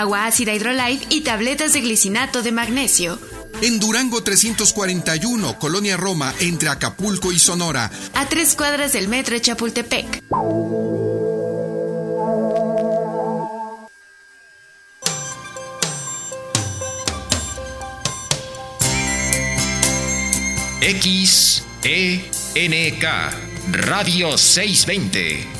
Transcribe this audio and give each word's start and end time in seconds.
agua 0.00 0.26
ácida 0.26 0.54
Hydrolife 0.54 1.06
y 1.10 1.20
tabletas 1.20 1.72
de 1.72 1.80
glicinato 1.80 2.42
de 2.42 2.52
magnesio. 2.52 3.18
En 3.62 3.78
Durango 3.78 4.22
341, 4.22 5.58
Colonia 5.58 5.96
Roma, 5.96 6.34
entre 6.40 6.70
Acapulco 6.70 7.30
y 7.32 7.38
Sonora. 7.38 7.90
A 8.14 8.26
tres 8.26 8.54
cuadras 8.54 8.92
del 8.92 9.08
metro 9.08 9.34
de 9.34 9.42
Chapultepec. 9.42 10.22
XENK 21.82 23.04
Radio 23.72 24.38
620. 24.38 25.59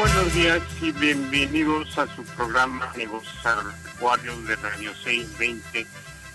Buenos 0.00 0.32
días 0.32 0.62
y 0.80 0.92
bienvenidos 0.92 1.98
a 1.98 2.06
su 2.16 2.24
programa 2.24 2.90
Negocios 2.96 3.44
Agropecuarios 3.44 4.46
de 4.46 4.56
Radio 4.56 4.94
620. 4.94 5.86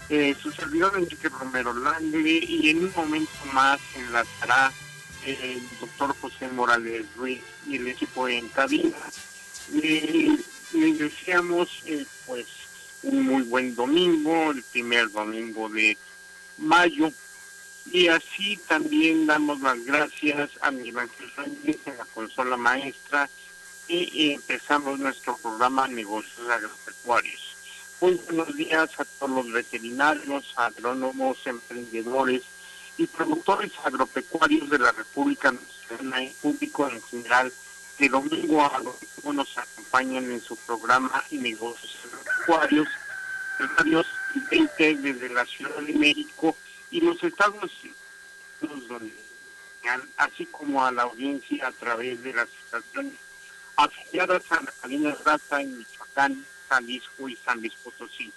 Eh, 0.10 0.36
su 0.40 0.52
servidor 0.52 0.94
Enrique 0.96 1.30
Romero 1.30 1.74
Langle 1.74 2.30
y 2.30 2.70
en 2.70 2.84
un 2.84 2.94
momento 2.96 3.32
más 3.54 3.80
enlazará 3.96 4.72
el 5.26 5.68
doctor 5.80 6.16
José 6.22 6.48
Morales 6.50 7.08
Ruiz 7.16 7.42
y 7.66 7.78
el 7.78 7.88
equipo 7.88 8.28
en 8.28 8.48
cabina. 8.50 8.98
Eh, 9.74 10.38
les 10.74 11.00
deseamos 11.00 11.68
eh, 11.88 12.06
pues 12.28 12.46
un 13.02 13.24
muy 13.24 13.42
buen 13.42 13.74
domingo, 13.74 14.52
el 14.52 14.62
primer 14.62 15.10
domingo 15.10 15.70
de 15.70 15.98
mayo. 16.60 17.12
Y 17.92 18.10
así 18.10 18.60
también 18.68 19.26
damos 19.26 19.60
las 19.62 19.84
gracias 19.86 20.52
a 20.62 20.70
Miguel 20.70 21.00
Ángel 21.00 21.32
Sánchez 21.36 21.78
en 21.88 21.98
la 21.98 22.06
consola 22.06 22.58
maestra 22.58 23.28
y 23.88 24.34
empezamos 24.34 25.00
nuestro 25.00 25.38
programa 25.38 25.88
Negocios 25.88 26.50
Agropecuarios. 26.50 27.56
Muy 28.02 28.16
buenos 28.26 28.56
días 28.56 28.90
a 29.00 29.06
todos 29.06 29.32
los 29.32 29.52
veterinarios, 29.52 30.54
agrónomos, 30.56 31.38
emprendedores 31.46 32.44
y 32.98 33.06
productores 33.08 33.72
agropecuarios 33.84 34.70
de 34.70 34.80
la 34.80 34.92
República 34.92 35.52
Mexicana 35.52 36.24
y 36.24 36.30
público 36.42 36.90
en 36.90 37.02
general 37.04 37.54
que 37.98 38.10
domingo 38.10 38.66
a 38.66 38.80
domingo 38.80 39.34
nos 39.34 39.58
acompañan 39.58 40.32
en 40.32 40.42
su 40.42 40.58
programa 40.58 41.24
Negocios 41.32 41.98
Agropecuarios, 42.06 42.88
radios 43.78 44.08
20 44.52 44.96
desde 44.98 45.30
la 45.30 45.46
Ciudad 45.46 45.78
de 45.78 45.94
México 45.94 46.56
y 46.92 47.02
los 47.02 47.24
Estados 47.24 47.72
Unidos, 48.62 49.14
así 50.18 50.46
como 50.48 50.84
a 50.84 50.92
la 50.92 51.04
audiencia 51.04 51.68
a 51.68 51.72
través 51.72 52.22
de 52.24 52.34
las 52.34 52.50
estaciones 52.66 53.14
afiliadas 53.78 54.52
a 54.52 54.62
la 54.62 54.72
cadena 54.72 55.16
Raza 55.24 55.62
en 55.62 55.78
Michoacán, 55.78 56.44
Jalisco 56.70 57.30
y 57.30 57.36
San 57.36 57.60
Luis 57.60 57.74
Potosí. 57.84 58.34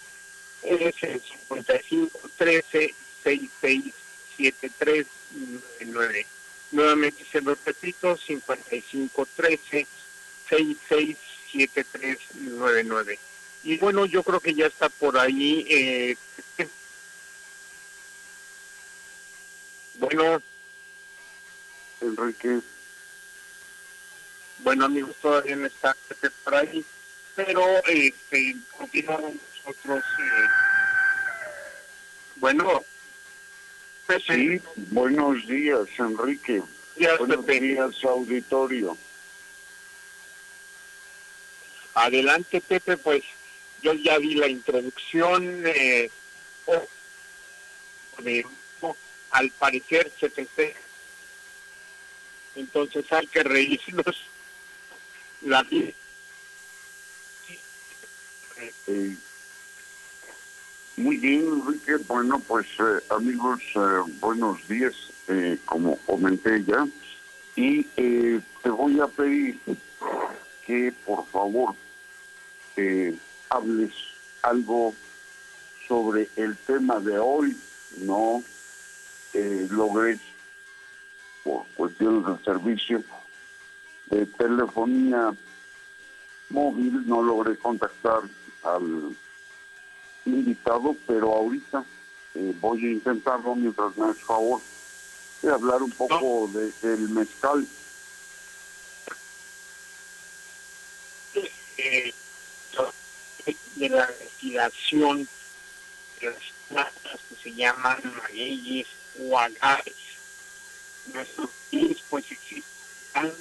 Es 0.62 1.02
el 1.04 1.22
55 1.22 2.20
13 2.36 2.94
66 3.22 3.94
73 4.36 5.06
99. 5.30 6.26
Nuevamente 6.72 7.24
se 7.32 7.40
lo 7.40 7.56
repito, 7.64 8.18
55 8.18 9.28
13 9.34 9.86
66 10.50 11.16
73 11.50 12.18
99. 12.34 13.18
Y 13.64 13.78
bueno, 13.78 14.04
yo 14.04 14.22
creo 14.22 14.40
que 14.40 14.52
ya 14.52 14.66
está 14.66 14.90
por 14.90 15.16
ahí. 15.16 15.64
Eh, 15.70 16.16
Enrique. 22.00 22.60
Bueno, 24.58 24.84
amigos, 24.84 25.16
todavía 25.22 25.56
no 25.56 25.66
está 25.66 25.96
por 26.44 26.54
ahí, 26.54 26.84
pero 27.34 27.64
este, 27.86 28.56
continuamos 28.76 29.34
nosotros. 29.64 30.04
Eh, 30.18 30.48
bueno. 32.36 32.82
Sí, 34.26 34.60
buenos 34.90 35.46
días, 35.46 35.88
Enrique. 35.98 36.62
Días, 36.96 37.18
buenos 37.18 37.44
Pepe. 37.46 37.60
días, 37.60 38.04
auditorio. 38.04 38.96
Adelante, 41.94 42.60
Pepe, 42.60 42.98
pues 42.98 43.22
yo 43.82 43.94
ya 43.94 44.18
vi 44.18 44.34
la 44.34 44.48
introducción. 44.48 45.62
Eh, 45.66 46.10
oh, 46.66 46.86
de- 48.18 48.46
al 49.32 49.50
parecer 49.50 50.10
se 50.18 50.28
te 50.28 50.46
entonces 52.54 53.10
hay 53.12 53.26
que 53.26 53.42
reírnos 53.42 54.16
la 55.40 55.62
vida. 55.62 55.92
Eh, 58.86 59.16
muy 60.96 61.16
bien, 61.16 61.40
Enrique. 61.40 61.96
Bueno, 62.06 62.38
pues 62.46 62.66
eh, 62.78 63.02
amigos, 63.08 63.60
eh, 63.74 64.02
buenos 64.20 64.68
días, 64.68 64.94
eh, 65.28 65.58
como 65.64 65.96
comenté 65.98 66.62
ya. 66.64 66.86
Y 67.56 67.84
te 67.84 68.70
voy 68.70 69.00
a 69.00 69.06
pedir 69.06 69.58
que 70.66 70.92
por 71.04 71.26
favor 71.26 71.74
hables 73.50 73.92
algo 74.42 74.94
sobre 75.86 76.28
el 76.36 76.56
tema 76.58 76.98
de 77.00 77.18
hoy. 77.18 77.56
No 77.98 78.42
eh, 79.34 79.66
logré, 79.70 80.18
por 81.44 81.66
cuestiones 81.76 82.26
del 82.26 82.44
servicio 82.44 83.02
de 84.06 84.26
telefonía 84.26 85.34
móvil, 86.50 87.06
no 87.06 87.22
logré 87.22 87.56
contactar 87.56 88.22
al 88.62 89.16
invitado, 90.26 90.94
pero 91.06 91.32
ahorita 91.34 91.84
eh, 92.34 92.54
voy 92.60 92.86
a 92.86 92.92
intentarlo 92.92 93.54
mientras 93.54 93.96
me 93.96 94.10
haces 94.10 94.22
favor 94.22 94.60
de 95.40 95.50
hablar 95.50 95.82
un 95.82 95.90
poco 95.90 96.48
de, 96.52 96.70
del 96.80 97.08
mezcal. 97.08 97.66
eh, 101.82 102.12
de 103.76 103.88
la 103.88 104.06
respiración 104.06 105.28
de 106.20 106.30
las 106.30 106.38
plantas 106.68 107.20
que 107.28 107.34
se 107.42 107.54
llaman 107.54 107.98
magueyes 108.16 108.86
o 109.20 109.38
agaves. 109.38 109.94
Nuestros 111.12 111.50
país 111.70 111.98
pues 112.08 112.30
existen 112.30 113.32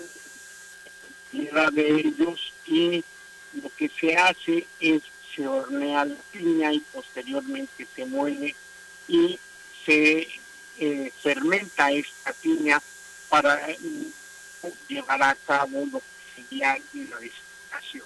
de 1.72 1.90
ellos 1.90 2.54
y 2.66 3.04
lo 3.62 3.70
que 3.76 3.90
se 3.90 4.16
hace 4.16 4.68
es 4.80 5.04
se 5.36 5.48
hornea 5.48 6.06
la 6.06 6.16
piña 6.32 6.74
y 6.74 6.80
posteriormente 6.80 7.88
se 7.96 8.06
muele 8.06 8.56
y 9.08 9.40
se 9.86 10.28
eh, 10.78 11.12
fermenta 11.22 11.92
esta 11.92 12.34
piña 12.34 12.82
para 13.30 13.56
mm, 13.80 14.68
llevar 14.90 15.24
a 15.24 15.36
cabo 15.36 15.86
lo 15.92 16.00
que 16.00 16.44
sería 16.44 16.78
la 16.94 17.20
destilación. 17.20 18.06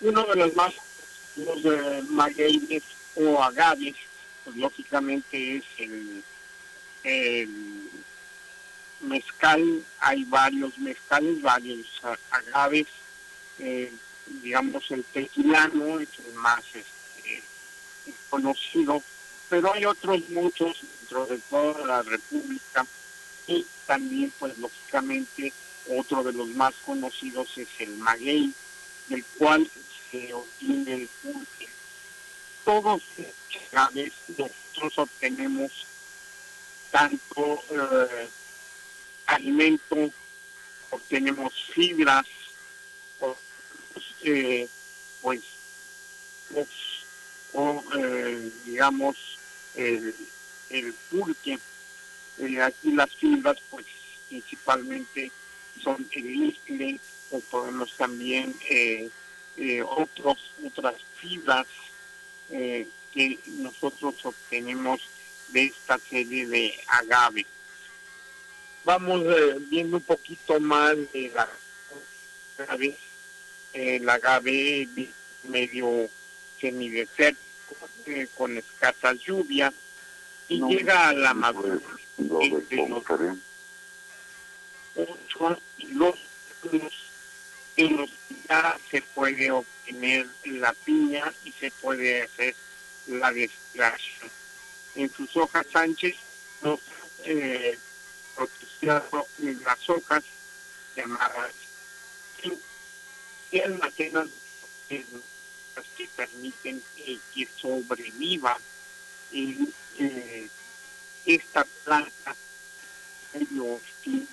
Uno 0.00 0.24
de 0.24 0.36
los 0.36 0.54
más 0.54 0.74
los 1.36 1.64
eh, 1.64 2.02
magueyes 2.08 2.82
o 3.14 3.42
agaves, 3.42 3.94
pues 4.48 4.56
lógicamente 4.56 5.56
es 5.56 5.64
el, 5.76 6.24
mezcal, 9.02 9.84
hay 10.00 10.24
varios 10.24 10.78
mezcales, 10.78 11.42
varios 11.42 11.86
agaves, 12.30 12.86
eh, 13.58 13.92
digamos 14.42 14.90
el 14.90 15.04
tequilano 15.04 16.00
es 16.00 16.08
el 16.26 16.32
más 16.34 16.64
este, 16.74 17.42
conocido, 18.30 19.02
pero 19.50 19.74
hay 19.74 19.84
otros 19.84 20.28
muchos 20.30 20.78
dentro 21.00 21.26
de 21.26 21.38
toda 21.50 21.86
la 21.86 22.02
República 22.02 22.86
y 23.46 23.66
también 23.86 24.32
pues 24.38 24.56
lógicamente 24.56 25.52
otro 25.90 26.24
de 26.24 26.32
los 26.32 26.48
más 26.48 26.74
conocidos 26.86 27.56
es 27.58 27.68
el 27.80 27.98
maguey, 27.98 28.52
del 29.08 29.24
cual 29.36 29.70
se 30.10 30.32
obtiene 30.32 30.94
el. 30.94 31.08
Todos 32.64 33.02
agaves 33.72 34.12
nosotros 34.28 34.98
obtenemos 34.98 35.72
tanto 36.90 37.62
eh, 37.70 38.28
alimento, 39.26 40.10
obtenemos 40.90 41.52
fibras, 41.74 42.26
eh, 44.22 44.68
pues, 45.22 45.42
o 47.52 47.84
eh, 47.96 48.50
digamos 48.64 49.16
el, 49.74 50.14
el 50.70 50.92
pulque. 51.10 51.58
Eh, 52.38 52.62
aquí 52.62 52.92
las 52.92 53.10
fibras, 53.14 53.56
pues 53.70 53.86
principalmente 54.28 55.30
son 55.82 56.06
el 56.12 56.26
isle, 56.26 57.00
o 57.30 57.40
podemos 57.40 57.96
también 57.96 58.54
otros, 59.86 60.52
otras 60.64 60.94
fibras 61.20 61.66
que 63.12 63.38
nosotros 63.46 64.14
obtenemos 64.24 65.00
de 65.48 65.64
esta 65.64 65.98
serie 65.98 66.46
de 66.46 66.74
agave 66.86 67.46
vamos 68.88 69.22
eh, 69.26 69.58
viendo 69.68 69.98
un 69.98 70.02
poquito 70.02 70.58
más 70.60 70.96
de 71.12 71.30
la 71.34 71.46
agave, 72.56 72.96
el 73.74 74.08
agave 74.08 74.88
medio 75.44 76.08
semidesértico, 76.58 77.76
eh, 78.06 78.26
con 78.34 78.56
escasas 78.56 79.18
lluvias, 79.18 79.74
y 80.48 80.58
llega 80.66 81.10
a 81.10 81.12
la 81.12 81.34
madurez. 81.34 81.82
Entre 82.16 82.76
los 82.78 83.06
ocho 84.96 85.60
y 85.76 85.86
los 85.88 86.14
en 87.76 87.96
los 87.98 88.10
ya 88.48 88.76
se 88.90 89.02
puede 89.02 89.50
obtener 89.50 90.26
la 90.46 90.72
piña 90.72 91.30
y 91.44 91.52
se 91.52 91.70
puede 91.70 92.22
hacer 92.22 92.54
la 93.08 93.32
destilación. 93.32 94.30
En 94.94 95.12
sus 95.12 95.36
hojas 95.36 95.66
Sánchez 95.72 96.16
nos 96.62 96.80
eh, 97.24 97.78
en 99.42 99.62
las 99.64 99.90
hojas 99.90 100.24
llamadas 100.96 101.52
y 103.50 103.60
almacenan 103.60 104.30
las 104.88 105.86
que 105.96 106.08
permiten 106.16 106.82
que 107.34 107.48
sobreviva 107.56 108.58
eh, 109.32 110.48
esta 111.24 111.64
planta 111.84 112.36
medio 113.34 113.74
hostil. 113.74 114.28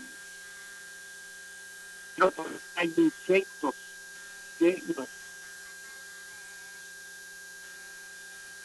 No, 2.17 2.33
hay 2.75 2.93
insectos 2.95 3.75
que 4.57 4.81
nos 4.95 5.07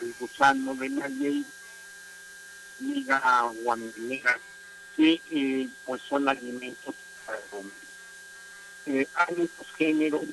el 0.00 0.14
gusano 0.18 0.74
de 0.74 0.88
la 0.90 1.08
ley, 1.08 1.44
miga 2.78 3.50
guamilera 3.62 4.38
que 4.96 5.20
eh, 5.30 5.68
pues 5.84 6.02
son 6.02 6.28
alimentos 6.28 6.94
para 7.26 7.38
el 7.38 7.44
hombre. 7.52 7.74
Eh, 8.86 9.06
hay 9.14 9.50
géneros 9.76 10.24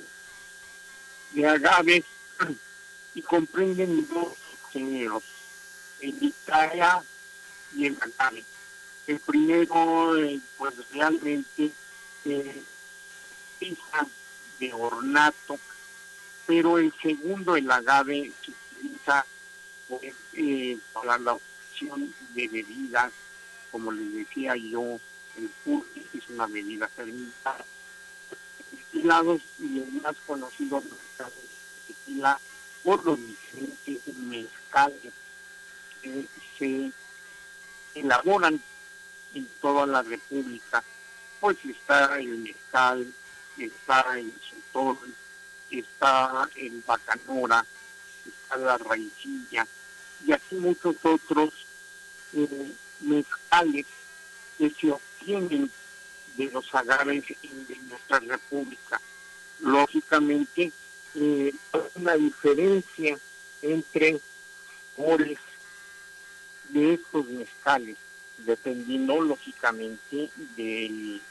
de 1.33 1.47
agaves 1.47 2.03
y 3.15 3.21
comprenden 3.21 4.07
dos 4.07 4.33
géneros, 4.71 5.23
el 6.01 6.15
Italia 6.21 7.03
y 7.75 7.85
el 7.87 7.97
agave. 8.01 8.43
El 9.07 9.19
primero, 9.19 10.17
eh, 10.17 10.39
pues 10.57 10.73
realmente 10.91 11.71
eh, 12.25 12.63
de 14.59 14.73
ornato, 14.73 15.59
pero 16.45 16.77
el 16.77 16.93
segundo, 17.01 17.55
el 17.55 17.69
agave, 17.69 18.31
se 18.43 18.51
utiliza 18.51 19.25
pues, 19.87 20.13
eh, 20.33 20.77
para 20.93 21.17
la 21.17 21.33
opción 21.33 22.13
de 22.33 22.47
bebidas 22.47 23.11
como 23.71 23.91
les 23.91 24.13
decía 24.13 24.55
yo, 24.55 24.99
el 25.37 25.49
pulque 25.63 26.05
es 26.13 26.29
una 26.29 26.47
bebida 26.47 26.87
fermentada. 26.87 27.65
Destilados 28.71 29.41
y 29.59 29.79
el 29.79 30.01
más 30.01 30.15
conocido 30.25 30.81
mercado 30.81 31.31
de 31.31 31.93
tequila 31.93 32.39
por 32.83 33.05
los 33.05 33.19
diferentes 33.19 34.17
mezcales 34.17 35.13
que 36.01 36.25
se 36.57 36.91
elaboran 37.93 38.61
en 39.33 39.47
toda 39.61 39.85
la 39.85 40.01
República. 40.01 40.83
Pues 41.39 41.57
está 41.65 42.17
el 42.19 42.37
mezcal, 42.39 43.13
está 43.57 44.17
el 44.17 44.33
sotol, 44.41 44.97
está 45.69 46.49
el 46.55 46.83
bacanora, 46.85 47.65
está 48.25 48.57
la 48.57 48.77
raicilla 48.77 49.67
y 50.25 50.31
así 50.31 50.55
muchos 50.55 50.95
otros 51.03 51.53
eh, 52.33 52.71
mezcales 53.01 53.85
que 54.57 54.69
se 54.69 54.91
obtienen 54.91 55.69
de 56.35 56.51
los 56.51 56.73
agaves 56.73 57.23
en, 57.43 57.89
nuestra 57.89 58.19
república. 58.19 59.01
Lógicamente, 59.59 60.71
eh, 61.15 61.53
hay 61.71 61.81
una 61.95 62.15
diferencia 62.15 63.17
entre 63.61 64.19
sabores 64.95 65.39
de 66.69 66.95
estos 66.95 67.25
mezcales, 67.27 67.97
dependiendo 68.39 69.21
lógicamente 69.21 70.29
del, 70.55 71.21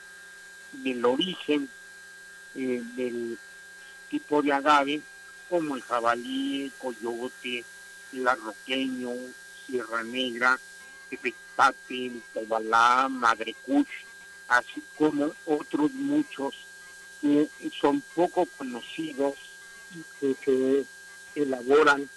del 0.73 1.05
origen 1.05 1.69
eh, 2.55 2.83
del 2.97 3.39
tipo 4.09 4.43
de 4.43 4.53
agave, 4.53 5.03
como 5.49 5.77
el 5.77 5.83
jabalí, 5.83 6.65
el 6.65 6.73
coyote, 6.73 7.65
el 8.13 8.27
arroqueño, 8.27 9.11
sierra 9.67 10.03
negra, 10.03 10.59
Petate, 11.11 12.13
Tobalá, 12.35 13.09
Madre 13.09 13.55
Cuch, 13.65 13.89
así 14.49 14.83
como 14.97 15.33
otros 15.47 15.93
muchos 15.93 16.55
que 17.21 17.49
son 17.81 18.03
poco 18.15 18.47
conocidos 18.57 19.35
y 20.21 20.35
que 20.35 20.85
se 21.35 21.43
elaboran, 21.43 22.09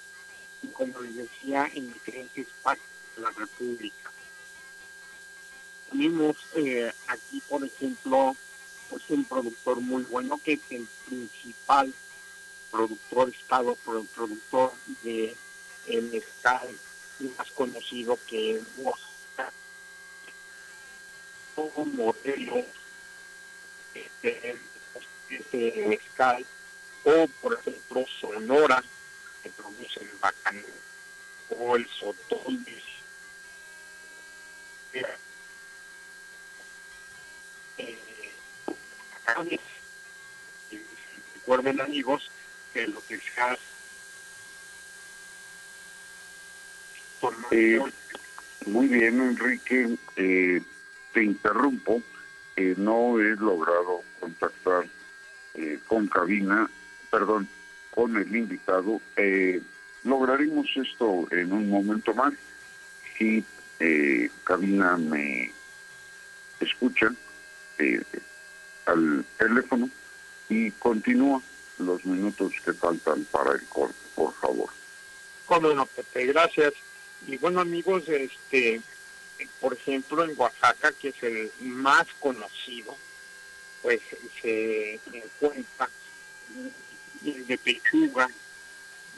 como 0.74 1.00
les 1.02 1.16
decía, 1.16 1.70
en 1.74 1.92
diferentes 1.94 2.48
partes 2.62 2.86
de 3.16 3.22
la 3.22 3.32
República. 3.32 4.12
Tenemos 5.90 6.38
eh, 6.56 6.92
aquí, 7.08 7.42
por 7.48 7.64
ejemplo, 7.64 8.36
pues 8.90 9.04
un 9.10 9.24
productor 9.26 9.80
muy 9.80 10.04
bueno 10.04 10.40
que 10.44 10.54
es 10.54 10.60
el 10.70 10.88
principal 11.08 11.94
productor, 12.72 13.30
estado 13.30 13.76
productor 13.76 14.74
de 15.04 15.36
el 15.88 16.04
mezcal 16.04 16.70
más 17.38 17.52
conocido 17.52 18.18
que 18.28 18.62
Oaxaca, 18.78 19.52
como 21.56 21.86
modelo 21.86 22.66
este, 23.94 24.58
este 25.30 25.86
mezcal, 25.88 26.46
o 27.04 27.28
por 27.42 27.54
ejemplo 27.60 28.06
Sonora, 28.20 28.84
que 29.44 29.50
produce 29.50 30.02
el 30.02 30.12
bacán, 30.20 30.64
o 31.50 31.76
el 31.76 31.88
sotol 31.90 32.66
eh, 34.94 35.06
recuerden 41.36 41.82
amigos 41.82 42.30
que 42.74 42.88
lo 42.88 43.06
que 43.08 43.20
se 43.20 43.42
hace 43.42 43.79
Eh, 47.52 47.80
muy 48.66 48.88
bien, 48.88 49.22
Enrique. 49.22 49.98
Eh, 50.16 50.62
te 51.14 51.24
interrumpo. 51.24 52.02
No 52.78 53.18
he 53.20 53.36
logrado 53.38 54.04
contactar 54.20 54.86
eh, 55.54 55.80
con 55.88 56.08
cabina, 56.08 56.70
perdón, 57.10 57.48
con 57.92 58.18
el 58.18 58.36
invitado. 58.36 59.02
Eh, 59.16 59.62
lograremos 60.04 60.68
esto 60.76 61.28
en 61.32 61.54
un 61.54 61.70
momento 61.70 62.14
más. 62.14 62.34
Si 63.18 63.44
eh, 63.80 64.30
cabina 64.44 64.98
me 64.98 65.52
escucha 66.60 67.14
al 68.86 69.26
teléfono 69.38 69.90
y 70.50 70.72
continúa 70.72 71.42
los 71.78 72.06
minutos 72.06 72.52
que 72.66 72.74
faltan 72.74 73.26
para 73.32 73.54
el 73.54 73.64
corte, 73.68 73.96
por 74.16 74.34
favor. 74.34 74.70
Cómo 75.46 75.74
no, 75.74 75.86
Pepe, 75.86 76.26
gracias. 76.26 76.74
Y 77.28 77.38
bueno, 77.38 77.62
amigos, 77.62 78.08
este, 78.08 78.82
por 79.60 79.74
ejemplo, 79.74 80.24
en 80.24 80.34
Oaxaca, 80.38 80.92
que 80.94 81.10
es 81.10 81.24
el 81.24 81.52
más 81.60 82.08
conocido, 82.20 82.96
pues 83.82 84.02
se 84.42 85.00
encuentra 85.14 85.90
de 87.22 87.58
pechuga, 87.58 88.30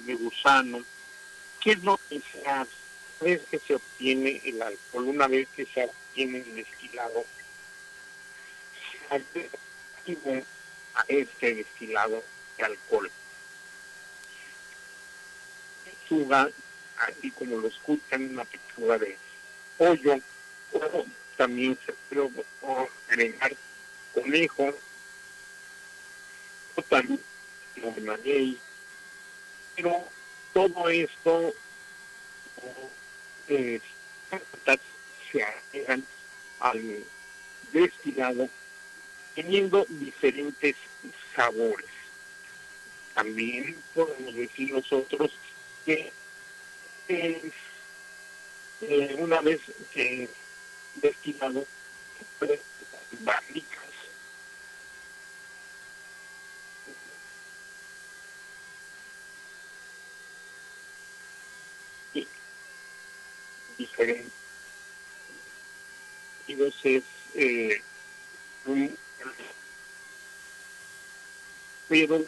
de 0.06 0.16
gusano. 0.16 0.84
¿Qué 1.60 1.72
es 1.74 1.84
lo 1.84 2.00
que 2.10 2.22
se 2.32 2.48
hace? 2.48 2.72
Una 3.20 3.32
vez 3.32 3.42
que 3.52 3.60
se 3.60 3.76
obtiene 3.76 4.42
el 4.44 4.62
alcohol, 4.62 5.04
una 5.04 5.28
vez 5.28 5.48
que 5.56 5.66
se 5.66 5.86
obtiene 5.86 6.40
el 6.40 6.56
destilado, 6.56 7.24
se 9.10 10.34
a 10.94 11.06
este 11.08 11.56
destilado 11.56 12.24
de 12.58 12.64
alcohol. 12.64 13.12
Pechuga, 15.86 16.50
así 17.08 17.32
como 17.32 17.58
lo 17.58 17.68
escuchan, 17.68 18.32
una 18.32 18.46
pechuga 18.46 18.98
de 18.98 19.18
pollo, 19.78 20.20
o 20.74 21.06
también 21.38 21.78
se 21.86 21.94
puede 22.10 22.30
agregar 23.10 23.56
conejo, 24.14 24.74
o 26.76 26.82
también 26.84 27.20
maguey, 28.04 28.58
pero 29.76 30.04
todo 30.54 30.90
esto 30.90 31.54
eh, 33.48 33.82
se 35.32 35.44
agregan 35.44 36.06
al 36.60 37.04
destilado 37.72 38.50
teniendo 39.36 39.86
diferentes 39.90 40.76
sabores. 41.36 41.90
También 43.14 43.76
podemos 43.94 44.36
decir 44.36 44.74
nosotros 44.74 45.32
que 45.86 46.12
eh, 47.14 49.16
una 49.18 49.42
vez 49.42 49.60
que 49.94 50.30
destilado 50.96 51.66
barricas. 53.20 53.82
Y 62.14 62.28
diferentes 63.78 64.32
y 66.48 66.56
dos 66.56 66.76
es 66.84 67.04
eh, 67.36 67.82
un 68.66 68.98
pero 71.90 72.26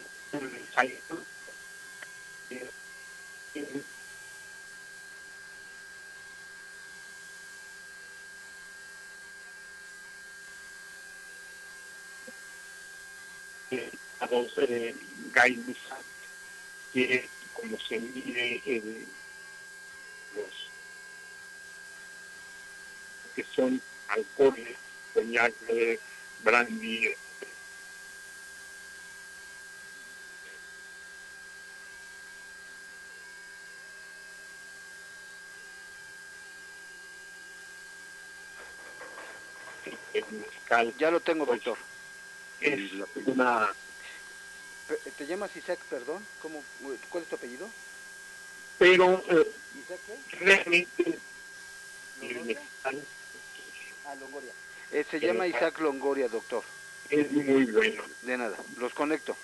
hay 14.23 14.27
a 14.27 14.27
dos 14.27 14.51
eh, 14.57 14.95
que 16.93 17.29
como 17.53 17.77
se 17.79 17.99
mide 17.99 18.61
el, 18.65 19.05
los 20.35 20.69
que 23.35 23.45
son 23.55 23.81
alcoholes, 24.09 24.77
coñac, 25.13 25.53
eh, 25.69 25.99
brandy, 26.43 27.09
el 40.13 40.25
mezcal 40.31 40.93
Ya 40.97 41.11
lo 41.11 41.19
tengo, 41.19 41.45
Pues, 41.45 41.63
doctor. 41.63 41.77
es 42.61 42.91
una 43.25 43.73
¿Te 45.17 45.25
llamas 45.25 45.55
Isaac, 45.55 45.79
perdón? 45.89 46.25
¿Cómo, 46.41 46.61
¿Cuál 47.09 47.23
es 47.23 47.29
tu 47.29 47.35
apellido? 47.35 47.69
pero 48.79 49.23
eh, 49.29 49.51
¿Isaac 49.79 49.99
qué? 50.29 50.37
realmente 50.45 51.19
¿Longoria? 52.21 52.61
Ah, 52.83 54.15
Longoria. 54.19 54.51
Eh, 54.91 55.05
se 55.09 55.19
llama 55.19 55.47
Isaac 55.47 55.79
Longoria, 55.79 56.27
doctor. 56.27 56.63
es 57.09 57.31
muy 57.31 57.65
bueno. 57.65 58.03
De 58.23 58.37
nada, 58.37 58.57
los 58.77 58.93
conecto. 58.93 59.35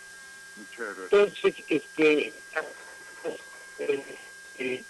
Muchas 0.58 0.98
gracias. 0.98 1.04
Entonces, 1.14 1.56
este, 1.68 2.34
eh, 3.80 4.18
eh, 4.58 4.84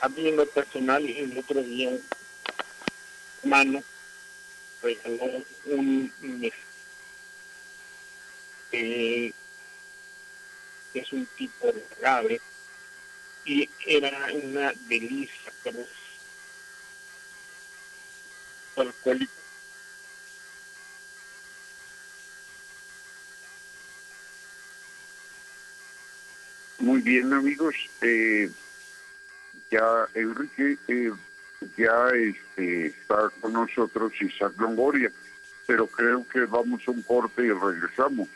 a 0.00 0.08
mí 0.10 0.28
en 0.28 0.36
lo 0.36 0.46
personal, 0.46 1.04
el 1.08 1.38
otro 1.38 1.62
día, 1.62 1.90
mano 3.44 3.82
regaló 4.82 5.42
un 5.66 6.12
mes, 6.20 6.52
que 8.70 9.32
es 10.94 11.12
un 11.12 11.26
tipo 11.36 11.72
de 11.72 11.84
agave, 11.98 12.40
y 13.44 13.68
era 13.86 14.28
una 14.34 14.72
delicia, 14.88 15.52
pero 15.62 15.84
alcohólico. 18.76 19.32
Muy 26.78 27.00
bien, 27.00 27.32
amigos. 27.32 27.74
Eh, 28.02 28.50
ya 29.70 30.08
Enrique 30.14 30.78
eh, 30.88 31.12
ya 31.76 32.08
este, 32.10 32.86
está 32.86 33.30
con 33.40 33.52
nosotros 33.52 34.12
Isaac 34.20 34.52
Longoria, 34.58 35.10
pero 35.66 35.86
creo 35.86 36.26
que 36.28 36.40
vamos 36.46 36.82
a 36.86 36.90
un 36.90 37.02
corte 37.02 37.46
y 37.46 37.50
regresamos. 37.50 38.28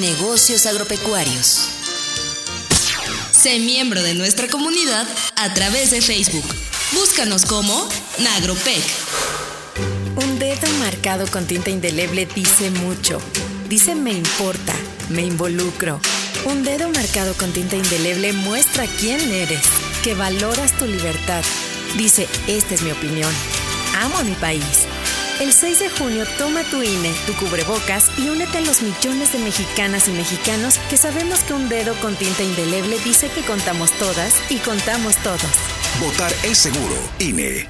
Negocios 0.00 0.66
agropecuarios. 0.66 1.68
Sé 3.30 3.58
miembro 3.58 4.02
de 4.02 4.14
nuestra 4.14 4.48
comunidad 4.48 5.06
a 5.36 5.52
través 5.54 5.90
de 5.90 6.00
Facebook. 6.00 6.44
Búscanos 6.92 7.44
como 7.44 7.88
Nagropec. 8.18 8.82
Un 10.16 10.38
dedo 10.38 10.68
marcado 10.78 11.26
con 11.28 11.46
tinta 11.46 11.70
indeleble 11.70 12.26
dice 12.26 12.70
mucho. 12.70 13.20
Dice 13.68 13.94
me 13.94 14.12
importa, 14.12 14.74
me 15.08 15.22
involucro. 15.22 16.00
Un 16.44 16.64
dedo 16.64 16.88
marcado 16.90 17.34
con 17.34 17.52
tinta 17.52 17.76
indeleble 17.76 18.32
muestra 18.32 18.86
quién 19.00 19.20
eres, 19.32 19.64
que 20.04 20.14
valoras 20.14 20.76
tu 20.76 20.86
libertad. 20.86 21.42
Dice, 21.96 22.28
esta 22.46 22.74
es 22.74 22.82
mi 22.82 22.90
opinión. 22.90 23.32
Amo 23.96 24.18
a 24.18 24.24
mi 24.24 24.34
país. 24.34 24.86
El 25.42 25.52
6 25.52 25.80
de 25.80 25.90
junio 25.90 26.24
toma 26.38 26.62
tu 26.62 26.84
INE, 26.84 27.12
tu 27.26 27.34
cubrebocas 27.34 28.12
y 28.16 28.28
únete 28.28 28.58
a 28.58 28.60
los 28.60 28.80
millones 28.80 29.32
de 29.32 29.40
mexicanas 29.40 30.06
y 30.06 30.12
mexicanos 30.12 30.78
que 30.88 30.96
sabemos 30.96 31.40
que 31.40 31.52
un 31.52 31.68
dedo 31.68 31.96
con 31.96 32.14
tinta 32.14 32.44
indeleble 32.44 32.96
dice 33.00 33.28
que 33.28 33.42
contamos 33.42 33.90
todas 33.98 34.40
y 34.50 34.58
contamos 34.58 35.16
todos. 35.16 35.42
Votar 35.98 36.32
es 36.44 36.58
seguro. 36.58 36.94
INE. 37.18 37.68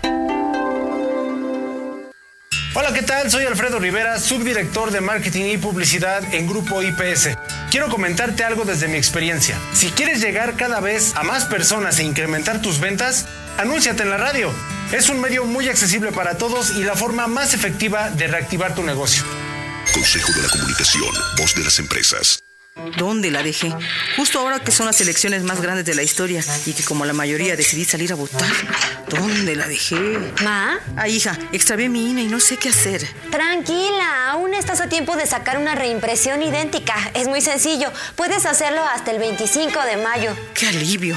Hola, 2.75 2.93
¿qué 2.93 3.03
tal? 3.03 3.31
Soy 3.31 3.45
Alfredo 3.45 3.79
Rivera, 3.79 4.19
subdirector 4.19 4.91
de 4.91 5.01
marketing 5.01 5.45
y 5.47 5.57
publicidad 5.57 6.23
en 6.35 6.47
Grupo 6.47 6.83
IPS. 6.83 7.39
Quiero 7.71 7.89
comentarte 7.89 8.45
algo 8.45 8.65
desde 8.65 8.89
mi 8.89 8.99
experiencia. 8.99 9.59
Si 9.73 9.89
quieres 9.91 10.21
llegar 10.21 10.57
cada 10.57 10.81
vez 10.81 11.15
a 11.17 11.23
más 11.23 11.47
personas 11.47 11.99
e 11.99 12.05
incrementar 12.05 12.61
tus 12.61 12.81
ventas, 12.81 13.27
anúnciate 13.59 14.03
en 14.03 14.11
la 14.11 14.17
radio. 14.17 14.53
Es 14.93 15.09
un 15.09 15.21
medio 15.21 15.45
muy 15.45 15.69
accesible 15.69 16.13
para 16.13 16.37
todos 16.37 16.77
y 16.77 16.85
la 16.85 16.95
forma 16.95 17.27
más 17.27 17.55
efectiva 17.55 18.11
de 18.11 18.27
reactivar 18.27 18.75
tu 18.75 18.83
negocio. 18.83 19.25
Consejo 19.95 20.33
de 20.33 20.43
la 20.43 20.49
Comunicación, 20.49 21.11
voz 21.39 21.55
de 21.55 21.65
las 21.65 21.79
empresas. 21.79 22.43
¿Dónde 22.97 23.31
la 23.31 23.43
dejé? 23.43 23.71
Justo 24.17 24.39
ahora 24.41 24.59
que 24.59 24.73
son 24.73 24.87
las 24.87 24.99
elecciones 25.03 25.43
más 25.43 25.61
grandes 25.61 25.85
de 25.85 25.95
la 25.95 26.03
historia 26.03 26.43
y 26.65 26.73
que 26.73 26.83
como 26.83 27.05
la 27.05 27.13
mayoría 27.13 27.55
decidí 27.55 27.85
salir 27.85 28.13
a 28.13 28.15
votar. 28.15 28.51
¿Dónde 29.09 29.55
la 29.57 29.69
dejé? 29.69 29.97
Ma, 30.43 30.79
Ah, 30.97 31.07
hija, 31.07 31.39
extravié 31.53 31.91
mi 31.91 32.11
INE 32.11 32.23
y 32.23 32.27
no 32.29 32.41
sé 32.41 32.57
qué 32.57 32.71
hacer. 32.71 33.07
tranquila, 33.31 34.31
aún 34.31 34.55
estás 34.55 34.81
a 34.81 34.89
tiempo 34.89 35.17
de 35.17 35.27
sacar 35.27 35.59
una 35.59 35.75
reimpresión 35.75 36.43
idéntica. 36.43 36.95
Es 37.13 37.29
muy 37.29 37.43
sencillo. 37.43 37.93
Puedes 38.17 38.47
hacerlo 38.47 38.83
hasta 38.83 39.11
el 39.11 39.19
25 39.19 39.79
de 39.85 39.97
mayo. 39.99 40.35
¡Qué 40.55 40.67
alivio! 40.69 41.17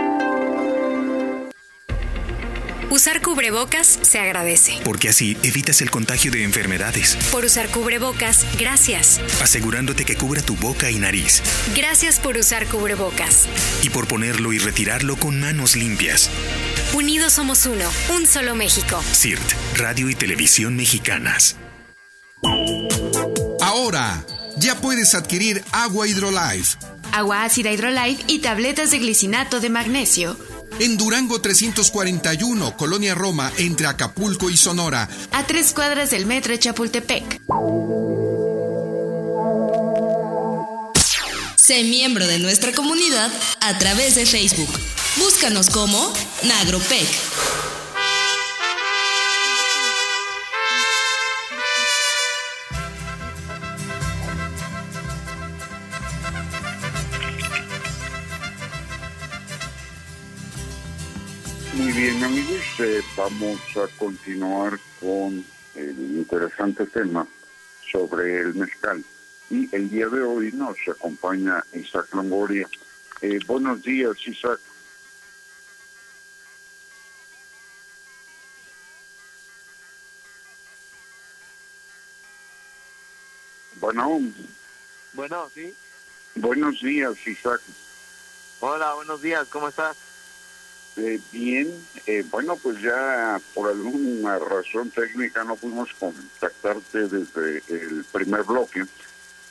Usar 2.91 3.21
cubrebocas 3.21 3.99
se 4.01 4.19
agradece. 4.19 4.77
Porque 4.83 5.07
así 5.07 5.37
evitas 5.43 5.81
el 5.81 5.89
contagio 5.89 6.29
de 6.29 6.43
enfermedades. 6.43 7.15
Por 7.31 7.45
usar 7.45 7.69
cubrebocas, 7.69 8.45
gracias. 8.59 9.21
Asegurándote 9.41 10.03
que 10.03 10.17
cubra 10.17 10.41
tu 10.41 10.57
boca 10.57 10.91
y 10.91 10.99
nariz. 10.99 11.41
Gracias 11.73 12.19
por 12.19 12.35
usar 12.35 12.67
cubrebocas. 12.67 13.47
Y 13.81 13.91
por 13.91 14.09
ponerlo 14.09 14.51
y 14.51 14.59
retirarlo 14.59 15.15
con 15.15 15.39
manos 15.39 15.77
limpias. 15.77 16.29
Unidos 16.93 17.31
somos 17.31 17.65
uno, 17.65 17.89
un 18.13 18.27
solo 18.27 18.55
México. 18.55 19.01
CIRT, 19.13 19.77
Radio 19.77 20.09
y 20.09 20.15
Televisión 20.15 20.75
Mexicanas. 20.75 21.55
Ahora, 23.61 24.25
ya 24.57 24.75
puedes 24.81 25.15
adquirir 25.15 25.63
agua 25.71 26.09
Hydrolife. 26.09 26.77
Agua 27.13 27.45
ácida 27.45 27.71
Hydrolife 27.71 28.25
y 28.27 28.39
tabletas 28.39 28.91
de 28.91 28.99
glicinato 28.99 29.61
de 29.61 29.69
magnesio. 29.69 30.35
En 30.79 30.97
Durango 30.97 31.39
341, 31.41 32.75
Colonia 32.77 33.13
Roma, 33.13 33.51
entre 33.57 33.87
Acapulco 33.87 34.49
y 34.49 34.57
Sonora. 34.57 35.07
A 35.31 35.45
tres 35.45 35.73
cuadras 35.73 36.11
del 36.11 36.25
metro 36.25 36.53
de 36.53 36.59
Chapultepec. 36.59 37.41
Sé 41.55 41.83
miembro 41.83 42.25
de 42.25 42.39
nuestra 42.39 42.71
comunidad 42.71 43.31
a 43.59 43.77
través 43.77 44.15
de 44.15 44.25
Facebook. 44.25 44.69
Búscanos 45.17 45.69
como 45.69 46.11
Nagropec. 46.43 47.07
Bien 62.21 62.33
amigos, 62.33 62.61
eh, 62.79 63.01
vamos 63.17 63.59
a 63.77 63.87
continuar 63.97 64.79
con 64.99 65.43
el 65.73 65.97
interesante 66.17 66.85
tema 66.85 67.25
sobre 67.91 68.41
el 68.41 68.53
mezcal. 68.53 69.03
Y 69.49 69.73
el 69.75 69.89
día 69.89 70.07
de 70.07 70.21
hoy 70.21 70.51
nos 70.51 70.77
acompaña 70.87 71.63
Isaac 71.73 72.13
Longoria. 72.13 72.69
Eh, 73.21 73.39
buenos 73.47 73.81
días 73.81 74.15
Isaac. 74.27 74.59
Bueno, 83.79 84.21
Bueno, 85.13 85.49
sí. 85.55 85.73
buenos 86.35 86.81
días 86.81 87.15
Isaac. 87.25 87.61
Hola, 88.59 88.93
buenos 88.93 89.23
días, 89.23 89.47
¿cómo 89.47 89.69
estás? 89.69 90.10
Eh, 90.97 91.21
bien, 91.31 91.73
eh, 92.05 92.23
bueno, 92.29 92.57
pues 92.57 92.81
ya 92.81 93.39
por 93.53 93.69
alguna 93.69 94.37
razón 94.39 94.91
técnica 94.91 95.43
no 95.43 95.55
pudimos 95.55 95.93
contactarte 95.93 97.07
desde 97.07 97.63
el 97.69 98.03
primer 98.11 98.43
bloque, 98.43 98.83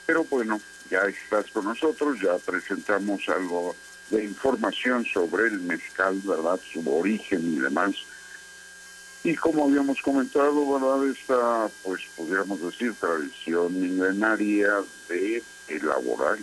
pero 0.05 0.25
bueno, 0.25 0.61
ya 0.91 1.01
estás 1.05 1.47
con 1.51 1.65
nosotros, 1.65 2.19
ya 2.23 2.37
presentamos 2.39 3.27
algo 3.29 3.75
de 4.11 4.25
información 4.25 5.07
sobre 5.07 5.47
el 5.47 5.61
mezcal, 5.61 6.21
¿verdad? 6.25 6.61
Su 6.73 6.87
origen 6.95 7.55
y 7.55 7.59
demás. 7.59 7.95
Y 9.25 9.35
como 9.35 9.65
habíamos 9.65 10.03
comentado, 10.03 10.73
¿verdad? 10.73 11.09
Esta, 11.09 11.71
pues 11.83 12.03
podríamos 12.17 12.61
decir, 12.61 12.95
tradición 13.01 13.81
milenaria 13.81 14.83
de 15.09 15.43
elaborar 15.69 16.39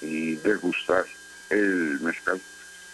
y 0.00 0.36
degustar 0.36 1.04
el 1.50 2.00
mezcal 2.00 2.40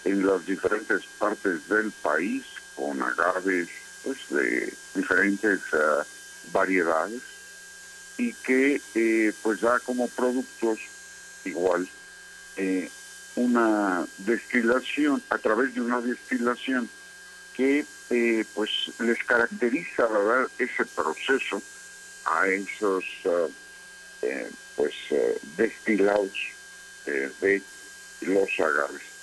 en 0.04 0.26
las 0.26 0.44
diferentes 0.46 1.02
partes 1.18 1.68
del 1.68 1.90
país 1.90 2.44
con 2.74 3.02
agaves 3.02 3.68
pues 4.02 4.18
de 4.30 4.72
diferentes 4.94 5.60
ah, 5.72 6.04
variedades 6.52 7.22
y 8.18 8.32
que 8.32 8.80
eh, 8.94 9.32
pues 9.42 9.60
da 9.60 9.80
como 9.80 10.08
productos 10.08 10.78
igual 11.44 11.88
eh, 12.56 12.88
una 13.36 14.06
destilación 14.18 15.22
a 15.30 15.38
través 15.38 15.74
de 15.74 15.80
una 15.80 16.00
destilación 16.00 16.88
que 17.54 17.84
eh, 18.10 18.44
pues 18.54 18.70
les 18.98 19.18
caracteriza 19.24 20.06
verdad 20.06 20.48
ese 20.58 20.84
proceso 20.84 21.62
a 22.26 22.46
esos 22.48 23.04
ah, 23.26 23.46
pues 24.76 24.94
eh, 25.10 25.38
destilados 25.56 26.32
de 27.06 27.62
los 28.22 28.48
agaves 28.58 29.13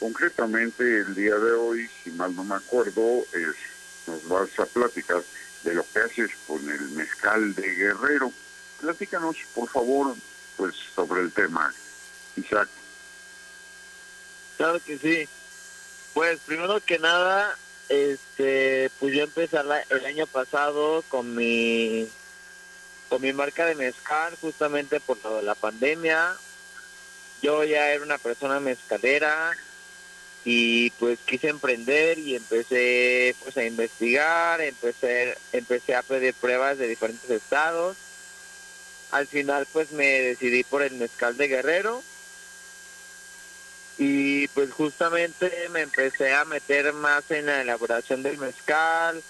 concretamente 0.00 0.82
el 0.82 1.14
día 1.14 1.36
de 1.36 1.52
hoy, 1.52 1.88
si 2.02 2.10
mal 2.10 2.34
no 2.34 2.42
me 2.42 2.56
acuerdo, 2.56 3.24
es, 3.32 3.54
nos 4.06 4.26
vas 4.26 4.58
a 4.58 4.66
platicar 4.66 5.22
de 5.62 5.74
lo 5.74 5.84
que 5.92 5.98
haces 6.00 6.30
con 6.46 6.68
el 6.68 6.80
mezcal 6.92 7.54
de 7.54 7.68
Guerrero. 7.74 8.32
Platícanos, 8.80 9.36
por 9.54 9.68
favor, 9.68 10.16
pues 10.56 10.74
sobre 10.94 11.20
el 11.20 11.30
tema, 11.30 11.72
Isaac. 12.34 12.68
Claro 14.56 14.80
que 14.84 14.98
sí. 14.98 15.28
Pues 16.14 16.40
primero 16.40 16.80
que 16.80 16.98
nada, 16.98 17.56
este, 17.90 18.90
pues 18.98 19.14
yo 19.14 19.24
empecé 19.24 19.58
el 19.90 20.06
año 20.06 20.26
pasado 20.26 21.04
con 21.08 21.34
mi 21.34 22.08
con 23.10 23.20
mi 23.20 23.32
marca 23.32 23.66
de 23.66 23.74
mezcal 23.74 24.36
justamente 24.40 25.00
por 25.00 25.18
lo 25.24 25.36
de 25.36 25.42
la 25.42 25.54
pandemia. 25.54 26.36
Yo 27.42 27.64
ya 27.64 27.90
era 27.90 28.04
una 28.04 28.18
persona 28.18 28.60
mezcalera 28.60 29.56
y 30.44 30.90
pues 30.90 31.18
quise 31.24 31.48
emprender 31.48 32.18
y 32.18 32.34
empecé 32.34 33.34
pues 33.42 33.56
a 33.56 33.64
investigar, 33.64 34.60
empecé 34.60 35.36
empecé 35.52 35.94
a 35.94 36.02
pedir 36.02 36.34
pruebas 36.34 36.78
de 36.78 36.88
diferentes 36.88 37.28
estados. 37.28 37.96
Al 39.10 39.26
final 39.26 39.66
pues 39.72 39.92
me 39.92 40.06
decidí 40.06 40.64
por 40.64 40.82
el 40.82 40.94
mezcal 40.94 41.36
de 41.36 41.48
Guerrero 41.48 42.02
y 43.98 44.48
pues 44.48 44.72
justamente 44.72 45.52
me 45.70 45.82
empecé 45.82 46.32
a 46.32 46.46
meter 46.46 46.94
más 46.94 47.30
en 47.30 47.46
la 47.46 47.60
elaboración 47.60 48.22
del 48.22 48.38
mezcal, 48.38 49.22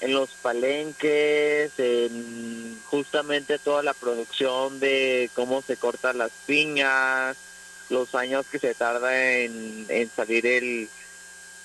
en 0.00 0.12
los 0.12 0.30
palenques, 0.30 1.72
en 1.78 2.78
justamente 2.84 3.58
toda 3.58 3.82
la 3.82 3.92
producción 3.92 4.78
de 4.78 5.30
cómo 5.34 5.62
se 5.62 5.76
cortan 5.76 6.18
las 6.18 6.30
piñas, 6.46 7.36
los 7.88 8.14
años 8.14 8.46
que 8.50 8.58
se 8.58 8.74
tarda 8.74 9.36
en, 9.38 9.86
en 9.88 10.10
salir 10.14 10.46
el, 10.46 10.90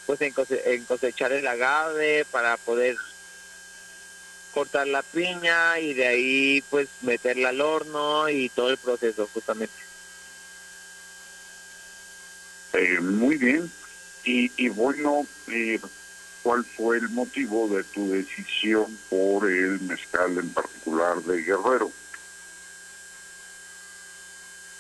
pues 0.05 0.21
en, 0.21 0.33
cose- 0.33 0.61
en 0.73 0.85
cosechar 0.85 1.31
el 1.31 1.47
agave 1.47 2.25
para 2.25 2.57
poder 2.57 2.95
cortar 4.51 4.87
la 4.87 5.03
piña 5.03 5.79
y 5.79 5.93
de 5.93 6.07
ahí 6.07 6.61
pues 6.69 6.89
meterla 7.01 7.49
al 7.49 7.61
horno 7.61 8.29
y 8.29 8.49
todo 8.49 8.69
el 8.71 8.77
proceso 8.77 9.29
justamente. 9.33 9.75
Eh, 12.73 12.99
muy 13.01 13.37
bien. 13.37 13.71
Y, 14.23 14.51
y 14.63 14.69
bueno, 14.69 15.27
eh, 15.47 15.79
¿cuál 16.41 16.65
fue 16.75 16.97
el 16.97 17.09
motivo 17.09 17.67
de 17.69 17.83
tu 17.85 18.11
decisión 18.11 18.97
por 19.09 19.49
el 19.49 19.79
mezcal 19.81 20.37
en 20.37 20.53
particular 20.53 21.21
de 21.23 21.41
Guerrero? 21.41 21.93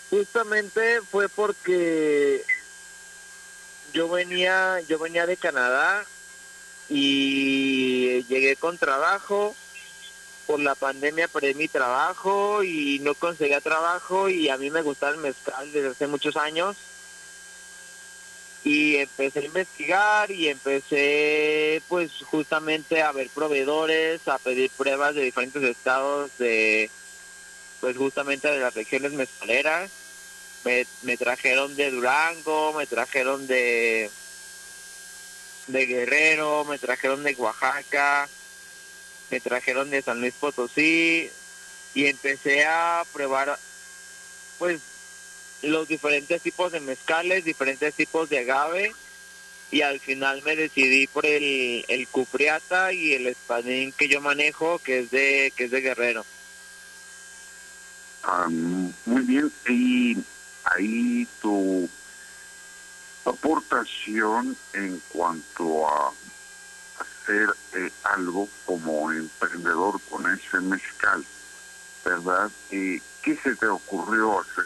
Justamente 0.09 1.01
fue 1.01 1.29
porque 1.29 2.43
yo 3.93 4.09
venía, 4.09 4.79
yo 4.87 4.97
venía 4.97 5.25
de 5.27 5.37
Canadá 5.37 6.03
y 6.89 8.23
llegué 8.25 8.55
con 8.55 8.77
trabajo. 8.77 9.55
Por 10.47 10.59
la 10.59 10.73
pandemia 10.73 11.27
perdí 11.27 11.53
mi 11.53 11.67
trabajo 11.67 12.63
y 12.63 12.97
no 13.03 13.13
conseguía 13.13 13.61
trabajo 13.61 14.29
y 14.29 14.49
a 14.49 14.57
mí 14.57 14.71
me 14.71 14.81
gustaba 14.81 15.11
el 15.11 15.19
mezcal 15.19 15.71
desde 15.71 15.89
hace 15.89 16.07
muchos 16.07 16.35
años. 16.37 16.75
Y 18.63 18.95
empecé 18.95 19.39
a 19.39 19.45
investigar 19.45 20.31
y 20.31 20.49
empecé 20.49 21.83
pues 21.87 22.11
justamente 22.25 23.03
a 23.03 23.11
ver 23.11 23.29
proveedores, 23.29 24.27
a 24.27 24.39
pedir 24.39 24.71
pruebas 24.71 25.13
de 25.13 25.21
diferentes 25.21 25.61
estados 25.61 26.31
de 26.39 26.89
pues 27.79 27.95
justamente 27.95 28.47
de 28.47 28.59
las 28.59 28.73
regiones 28.73 29.13
mezcaleras 29.13 29.91
me, 30.63 30.85
me 31.03 31.17
trajeron 31.17 31.75
de 31.75 31.91
Durango, 31.91 32.73
me 32.73 32.85
trajeron 32.85 33.47
de 33.47 34.09
de 35.67 35.85
Guerrero, 35.85 36.65
me 36.65 36.79
trajeron 36.79 37.23
de 37.23 37.35
Oaxaca, 37.35 38.27
me 39.29 39.39
trajeron 39.39 39.89
de 39.89 40.01
San 40.01 40.19
Luis 40.19 40.33
Potosí 40.33 41.29
y 41.93 42.05
empecé 42.07 42.65
a 42.65 43.03
probar 43.13 43.57
pues 44.57 44.81
los 45.61 45.87
diferentes 45.87 46.41
tipos 46.41 46.71
de 46.71 46.79
mezcales, 46.79 47.45
diferentes 47.45 47.93
tipos 47.93 48.29
de 48.29 48.39
agave 48.39 48.93
y 49.71 49.81
al 49.81 49.99
final 49.99 50.41
me 50.43 50.55
decidí 50.55 51.07
por 51.07 51.25
el, 51.25 51.85
el 51.87 52.07
cupriata 52.07 52.91
y 52.91 53.13
el 53.13 53.27
espadín 53.27 53.91
que 53.91 54.07
yo 54.07 54.21
manejo, 54.21 54.79
que 54.79 54.99
es 54.99 55.11
de, 55.11 55.53
que 55.55 55.65
es 55.65 55.71
de 55.71 55.81
Guerrero. 55.81 56.25
Ah, 58.23 58.47
muy 58.49 59.21
bien, 59.21 59.51
y 59.67 60.17
ahí 60.75 61.27
tu 61.41 61.89
aportación 63.25 64.57
en 64.73 65.01
cuanto 65.09 65.87
a 65.87 66.11
hacer 66.99 67.49
eh, 67.75 67.89
algo 68.03 68.47
como 68.65 69.11
emprendedor 69.11 69.99
con 70.09 70.31
ese 70.31 70.59
mezcal, 70.61 71.23
¿verdad? 72.03 72.51
Eh, 72.71 73.01
¿Qué 73.21 73.37
se 73.37 73.55
te 73.55 73.67
ocurrió 73.67 74.39
hacer? 74.39 74.65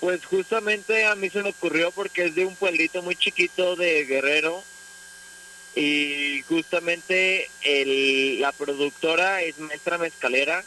Pues 0.00 0.24
justamente 0.26 1.06
a 1.06 1.14
mí 1.14 1.30
se 1.30 1.42
me 1.42 1.48
ocurrió 1.48 1.90
porque 1.90 2.26
es 2.26 2.34
de 2.34 2.44
un 2.44 2.54
pueblito 2.56 3.02
muy 3.02 3.16
chiquito 3.16 3.74
de 3.74 4.04
Guerrero 4.04 4.62
y 5.74 6.42
justamente 6.46 7.50
el, 7.62 8.40
la 8.40 8.52
productora 8.52 9.42
es 9.42 9.58
maestra 9.58 9.98
mezcalera, 9.98 10.62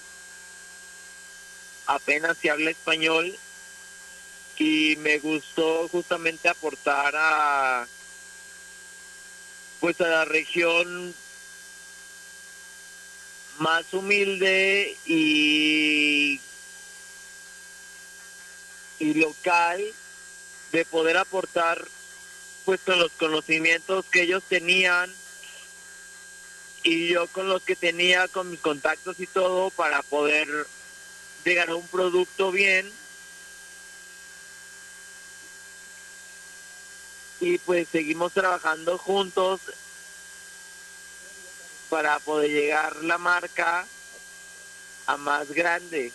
apenas 1.88 2.38
se 2.38 2.50
habla 2.50 2.70
español 2.70 3.36
y 4.58 4.96
me 5.00 5.20
gustó 5.20 5.88
justamente 5.88 6.50
aportar 6.50 7.14
a 7.16 7.88
pues 9.80 10.00
a 10.02 10.08
la 10.08 10.26
región 10.26 11.16
más 13.60 13.92
humilde 13.94 14.98
y 15.06 16.40
y 19.00 19.14
local 19.14 19.84
de 20.72 20.86
poder 20.86 21.18
aportar 21.18 21.88
pues 22.66 22.82
con 22.82 23.00
los 23.00 23.12
conocimientos 23.14 24.06
que 24.12 24.24
ellos 24.24 24.44
tenían 24.50 25.14
y 26.84 27.08
yo 27.08 27.28
con 27.28 27.48
los 27.48 27.62
que 27.64 27.76
tenía 27.76 28.28
con 28.28 28.50
mis 28.50 28.60
contactos 28.60 29.20
y 29.20 29.28
todo 29.28 29.70
para 29.70 30.02
poder 30.04 30.48
llegar 31.48 31.70
a 31.70 31.76
un 31.76 31.88
producto 31.88 32.52
bien 32.52 32.92
y 37.40 37.58
pues 37.60 37.88
seguimos 37.92 38.34
trabajando 38.34 38.98
juntos 38.98 39.62
para 41.90 42.20
poder 42.20 42.52
llegar 42.52 43.04
la 43.04 43.18
marca 43.18 43.86
a 45.06 45.18
más 45.18 45.50
grande 45.52 46.12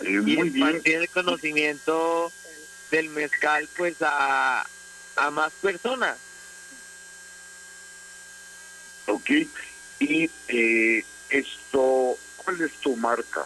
Eh, 0.00 0.04
y 0.10 0.36
muy 0.36 0.50
bien. 0.50 0.68
expandir 0.68 0.96
el 0.98 1.08
conocimiento 1.08 2.30
del 2.90 3.08
mezcal 3.08 3.68
pues 3.76 3.96
a, 4.00 4.64
a 5.16 5.30
más 5.30 5.52
personas. 5.60 6.16
Ok, 9.06 9.30
y 9.98 10.30
eh, 10.48 11.04
esto, 11.30 12.16
¿cuál 12.48 12.62
es 12.62 12.72
tu 12.80 12.96
marca? 12.96 13.44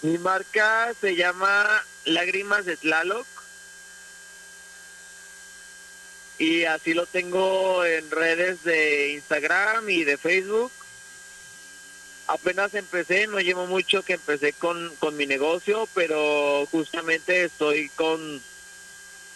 Mi 0.00 0.16
marca 0.16 0.94
se 0.98 1.16
llama 1.16 1.84
Lágrimas 2.06 2.64
de 2.64 2.78
Tlaloc 2.78 3.26
y 6.38 6.64
así 6.64 6.94
lo 6.94 7.04
tengo 7.04 7.84
en 7.84 8.10
redes 8.10 8.64
de 8.64 9.12
Instagram 9.12 9.86
y 9.90 10.04
de 10.04 10.16
Facebook. 10.16 10.72
Apenas 12.26 12.72
empecé, 12.72 13.26
no 13.26 13.38
llevo 13.38 13.66
mucho 13.66 14.02
que 14.02 14.14
empecé 14.14 14.54
con, 14.54 14.96
con 14.96 15.14
mi 15.14 15.26
negocio, 15.26 15.86
pero 15.92 16.66
justamente 16.70 17.44
estoy 17.44 17.90
con 17.90 18.40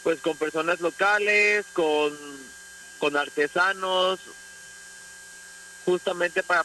pues 0.02 0.20
con 0.20 0.38
personas 0.38 0.80
locales, 0.80 1.66
con, 1.74 2.16
con 2.98 3.18
artesanos, 3.18 4.20
justamente 5.90 6.44
para, 6.44 6.64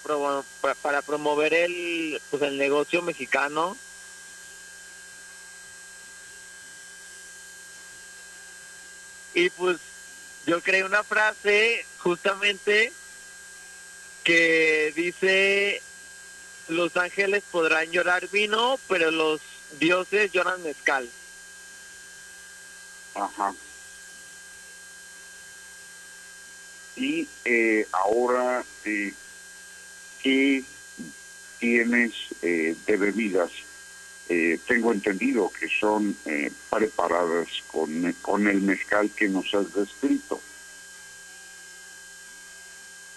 para 0.82 1.02
promover 1.02 1.54
el 1.56 2.22
pues 2.30 2.44
el 2.44 2.60
negocio 2.60 3.02
mexicano 3.02 3.76
y 9.34 9.50
pues 9.50 9.78
yo 10.46 10.62
creé 10.62 10.84
una 10.84 11.04
frase 11.04 11.84
justamente 11.98 12.94
que 14.24 14.94
dice 14.96 15.82
los 16.68 16.96
ángeles 16.96 17.44
podrán 17.52 17.90
llorar 17.92 18.28
vino 18.30 18.80
pero 18.88 19.10
los 19.10 19.42
dioses 19.80 20.32
lloran 20.32 20.62
mezcal 20.62 21.10
Ajá. 23.16 23.56
Y 26.96 27.28
eh, 27.44 27.88
ahora, 27.92 28.64
eh, 28.86 29.14
¿qué 30.24 30.64
tienes 31.60 32.14
eh, 32.42 32.76
de 32.86 32.98
bebidas? 32.98 33.52
Eh, 34.30 34.60
tengo 34.68 34.92
entendido 34.92 35.52
que 35.60 35.68
son 35.80 36.16
eh, 36.26 36.52
preparadas 36.72 37.48
con, 37.68 38.12
con 38.22 38.48
el 38.48 38.62
mezcal 38.62 39.12
que 39.12 39.28
nos 39.28 39.54
has 39.54 39.72
descrito. 39.74 40.42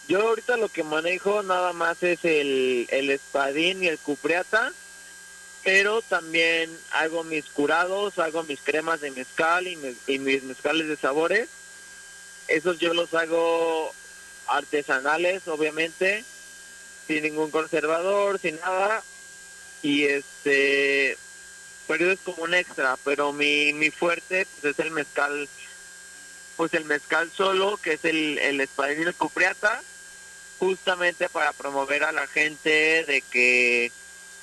Yo 0.09 0.21
ahorita 0.29 0.57
lo 0.57 0.69
que 0.71 0.83
manejo 0.83 1.43
nada 1.43 1.73
más 1.73 2.03
es 2.03 2.25
el, 2.25 2.87
el 2.91 3.11
espadín 3.11 3.85
y 3.85 3.89
el 3.89 3.99
cupriata, 3.99 4.73
pero 5.65 6.01
también 6.03 6.71
hago 6.93 7.25
mis 7.25 7.45
curados, 7.47 8.19
hago 8.19 8.43
mis 8.43 8.61
cremas 8.61 9.01
de 9.01 9.11
mezcal 9.11 9.67
y, 9.67 9.77
me- 9.77 9.95
y 10.07 10.19
mis 10.19 10.43
mezcales 10.43 10.89
de 10.89 10.97
sabores. 10.97 11.49
Esos 12.49 12.79
yo 12.79 12.95
los 12.95 13.13
hago 13.15 13.93
artesanales, 14.47 15.47
obviamente, 15.47 16.25
sin 17.07 17.23
ningún 17.23 17.51
conservador, 17.51 18.39
sin 18.39 18.59
nada. 18.61 19.03
Y 19.83 20.05
este, 20.05 21.17
pero 21.87 22.11
es 22.11 22.19
como 22.21 22.45
un 22.45 22.55
extra, 22.55 22.97
pero 23.05 23.33
mi, 23.33 23.73
mi 23.73 23.91
fuerte 23.91 24.47
pues, 24.61 24.73
es 24.73 24.85
el 24.85 24.91
mezcal, 24.91 25.49
pues 26.57 26.75
el 26.75 26.85
mezcal 26.85 27.31
solo, 27.31 27.77
que 27.77 27.93
es 27.93 28.05
el, 28.05 28.39
el 28.39 28.61
espadín 28.61 29.13
cupriata 29.13 29.83
justamente 30.59 31.29
para 31.29 31.53
promover 31.53 32.03
a 32.03 32.13
la 32.13 32.27
gente 32.27 33.05
de 33.05 33.23
que 33.31 33.93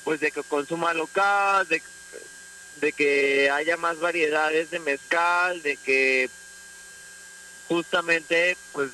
pues 0.06 0.20
de 0.20 0.32
que 0.32 0.44
consuma 0.44 0.94
local, 0.94 1.68
de 1.68 2.92
que 2.92 3.50
haya 3.50 3.76
más 3.76 4.00
variedades 4.00 4.70
de 4.70 4.80
mezcal, 4.80 5.62
de 5.62 5.78
que 5.78 6.30
justamente 7.68 8.58
pues 8.72 8.92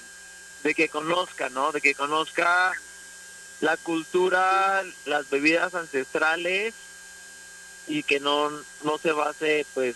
de 0.64 0.74
que 0.74 0.90
conozca, 0.90 1.50
¿no? 1.50 1.72
De 1.72 1.82
que 1.82 1.96
conozca 1.96 2.72
la 3.60 3.78
cultura, 3.78 4.84
las 5.06 5.30
bebidas 5.30 5.74
ancestrales 5.76 6.74
y 7.88 8.04
que 8.04 8.20
no 8.20 8.50
no 8.84 8.98
se 8.98 9.12
base 9.12 9.66
pues 9.74 9.96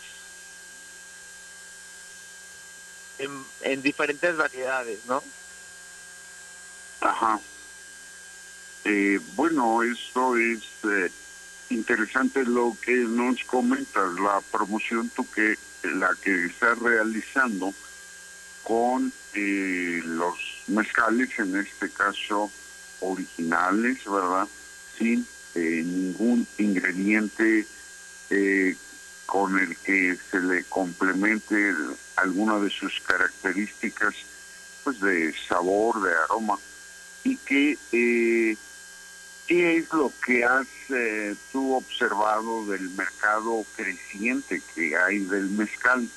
en, 3.18 3.46
en 3.62 3.82
diferentes 3.82 4.36
variedades, 4.36 5.00
¿no? 5.06 5.24
Ajá. 7.02 7.40
Eh, 8.84 9.20
bueno, 9.36 9.82
esto 9.84 10.38
es 10.38 10.62
eh, 10.84 11.12
interesante 11.70 12.44
lo 12.44 12.76
que 12.82 12.94
nos 12.94 13.44
comentas, 13.46 14.14
la 14.20 14.42
promoción 14.52 15.10
tú 15.10 15.30
que 15.32 15.56
la 15.84 16.16
que 16.22 16.46
estás 16.46 16.78
realizando 16.80 17.74
con 18.66 19.14
eh, 19.34 20.02
los 20.04 20.36
mezcales, 20.68 21.30
en 21.40 21.56
este 21.56 21.90
caso 21.90 22.52
originales, 23.00 24.00
¿verdad? 24.06 24.48
Sin 24.98 25.26
eh, 25.54 25.84
ningún 25.86 26.46
ingrediente 26.58 27.66
eh, 28.30 28.76
con 29.26 29.58
el 29.58 29.78
que 29.78 30.18
se 30.32 30.40
le 30.40 30.64
complemente 30.66 31.56
alguna 32.18 32.60
de 32.60 32.70
sus 32.70 33.00
características 33.02 34.16
pues 34.84 35.00
de 35.00 35.34
sabor, 35.48 36.02
de 36.02 36.14
aroma 36.14 36.58
y 37.24 37.38
que 37.38 37.78
eh, 37.92 38.56
qué 39.48 39.78
es 39.78 39.92
lo 39.92 40.12
que 40.26 40.44
has 40.44 40.68
eh, 40.90 41.36
tú 41.52 41.76
observado 41.76 42.66
del 42.68 42.90
mercado 42.92 43.66
creciente 43.76 44.62
que 44.74 44.96
hay 44.96 45.20
del 45.20 45.50
mezcal. 45.50 46.08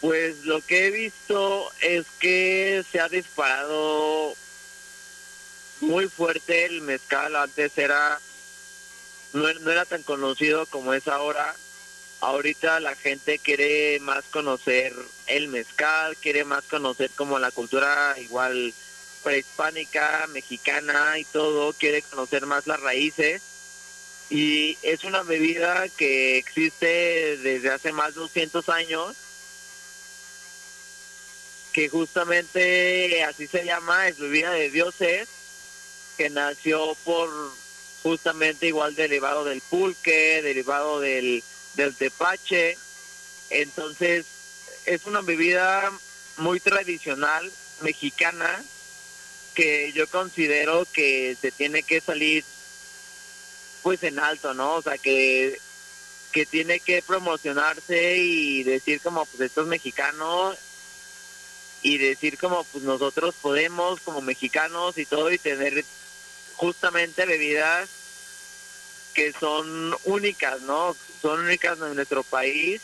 Pues 0.00 0.44
lo 0.44 0.60
que 0.60 0.86
he 0.86 0.90
visto 0.90 1.70
es 1.80 2.06
que 2.18 2.84
se 2.90 3.00
ha 3.00 3.08
disparado 3.08 4.34
muy 5.80 6.08
fuerte 6.08 6.66
el 6.66 6.82
mezcal. 6.82 7.34
Antes 7.36 7.76
era 7.78 8.20
no, 9.32 9.52
no 9.52 9.70
era 9.70 9.84
tan 9.84 10.02
conocido 10.02 10.66
como 10.66 10.94
es 10.94 11.08
ahora. 11.08 11.54
Ahorita 12.20 12.80
la 12.80 12.94
gente 12.94 13.38
quiere 13.38 13.98
más 14.00 14.24
conocer 14.30 14.94
el 15.26 15.48
mezcal, 15.48 16.16
quiere 16.16 16.44
más 16.44 16.64
conocer 16.64 17.10
como 17.14 17.38
la 17.38 17.50
cultura 17.50 18.14
igual 18.18 18.72
prehispánica, 19.22 20.26
mexicana 20.32 21.18
y 21.18 21.24
todo, 21.24 21.72
quiere 21.74 22.00
conocer 22.02 22.46
más 22.46 22.66
las 22.66 22.80
raíces. 22.80 23.42
Y 24.30 24.78
es 24.82 25.04
una 25.04 25.22
bebida 25.22 25.88
que 25.90 26.38
existe 26.38 27.36
desde 27.36 27.70
hace 27.70 27.92
más 27.92 28.14
de 28.14 28.20
200 28.20 28.68
años, 28.70 29.14
que 31.76 31.90
justamente 31.90 33.22
así 33.24 33.46
se 33.46 33.66
llama, 33.66 34.08
es 34.08 34.18
bebida 34.18 34.50
de 34.50 34.70
dioses, 34.70 35.28
que 36.16 36.30
nació 36.30 36.96
por 37.04 37.28
justamente 38.02 38.68
igual 38.68 38.94
derivado 38.94 39.44
del 39.44 39.60
pulque, 39.60 40.40
derivado 40.40 41.00
del, 41.00 41.44
del 41.74 41.94
tepache. 41.94 42.78
Entonces, 43.50 44.24
es 44.86 45.04
una 45.04 45.20
bebida 45.20 45.92
muy 46.38 46.60
tradicional 46.60 47.52
mexicana 47.82 48.64
que 49.54 49.92
yo 49.92 50.08
considero 50.08 50.86
que 50.94 51.36
se 51.38 51.52
tiene 51.52 51.82
que 51.82 52.00
salir 52.00 52.42
pues 53.82 54.02
en 54.02 54.18
alto, 54.18 54.54
¿no? 54.54 54.76
O 54.76 54.82
sea, 54.82 54.96
que, 54.96 55.60
que 56.32 56.46
tiene 56.46 56.80
que 56.80 57.02
promocionarse 57.02 58.16
y 58.16 58.62
decir 58.62 59.02
como 59.02 59.26
pues 59.26 59.42
esto 59.42 59.60
es 59.60 59.66
mexicano 59.66 60.56
y 61.86 61.98
decir 61.98 62.36
como 62.36 62.64
pues 62.64 62.82
nosotros 62.82 63.32
podemos 63.40 64.00
como 64.00 64.20
mexicanos 64.20 64.98
y 64.98 65.06
todo 65.06 65.30
y 65.30 65.38
tener 65.38 65.84
justamente 66.56 67.24
bebidas 67.26 67.88
que 69.14 69.32
son 69.32 69.94
únicas, 70.02 70.62
¿no? 70.62 70.96
Son 71.22 71.38
únicas 71.38 71.78
en 71.78 71.94
nuestro 71.94 72.24
país 72.24 72.82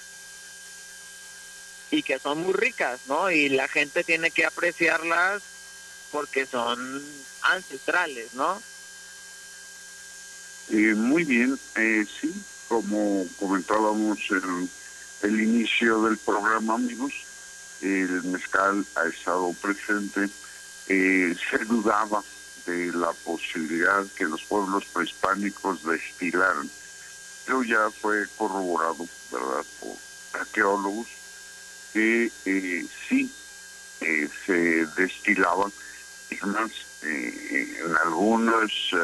y 1.91 2.05
que 2.05 2.21
son 2.21 2.43
muy 2.45 2.53
ricas, 2.53 3.01
¿no? 3.09 3.29
Y 3.29 3.49
la 3.49 3.67
gente 3.67 4.05
tiene 4.05 4.31
que 4.31 4.47
apreciarlas 4.47 5.43
porque 6.13 6.47
son 6.47 7.03
ancestrales, 7.43 8.35
¿no? 8.35 8.63
Eh, 10.71 10.95
muy 10.95 11.25
bien, 11.25 11.59
eh, 11.75 12.07
sí, 12.21 12.33
como 12.69 13.27
comentábamos 13.37 14.21
en 14.31 14.71
el 15.23 15.41
inicio 15.41 16.05
del 16.05 16.19
programa, 16.19 16.75
amigos, 16.75 17.13
el 17.83 18.23
mezcal 18.25 18.87
ha 18.95 19.07
estado 19.07 19.53
presente, 19.55 20.29
eh, 20.89 21.35
se 21.51 21.59
dudaba 21.65 22.23
de 22.67 22.93
la 22.93 23.13
posibilidad 23.13 24.07
que 24.17 24.25
los 24.25 24.43
pueblos 24.45 24.85
prehispánicos 24.93 25.83
destilaran, 25.85 26.71
pero 27.45 27.63
ya 27.65 27.91
fue 27.91 28.27
corroborado, 28.37 29.07
¿verdad?, 29.33 29.65
por 29.81 29.97
arqueólogos 30.41 31.09
que 31.93 32.31
eh, 32.47 32.87
sí 33.09 33.31
eh, 34.01 34.29
se 34.47 34.87
destilaban, 34.97 35.73
y 36.31 36.47
más, 36.47 36.71
en 37.03 37.97
algunos 38.05 38.95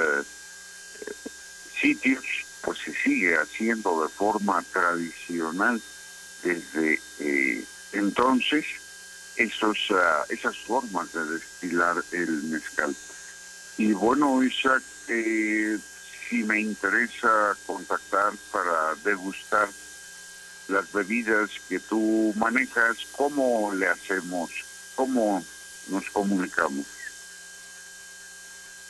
sitios 1.80 2.24
pues 2.62 2.78
se 2.78 2.94
sigue 2.94 3.36
haciendo 3.36 4.02
de 4.02 4.08
forma 4.08 4.62
tradicional 4.72 5.82
desde 6.42 7.00
entonces 7.92 8.64
esos 9.37 9.79
ah, 9.90 10.24
esas 10.29 10.57
formas 10.59 11.12
de 11.12 11.24
destilar 11.24 11.96
el 12.12 12.42
mezcal. 12.44 12.94
Y 13.77 13.92
bueno 13.92 14.42
Isaac 14.42 14.83
eh, 15.09 15.79
si 16.29 16.42
me 16.44 16.61
interesa 16.61 17.57
contactar 17.66 18.33
para 18.53 18.94
degustar 19.05 19.68
las 20.68 20.92
bebidas 20.92 21.51
que 21.68 21.79
tú 21.79 22.35
manejas 22.37 22.98
cómo 23.12 23.72
le 23.74 23.87
hacemos 23.87 24.51
cómo 24.94 25.42
nos 25.88 26.05
comunicamos 26.11 26.87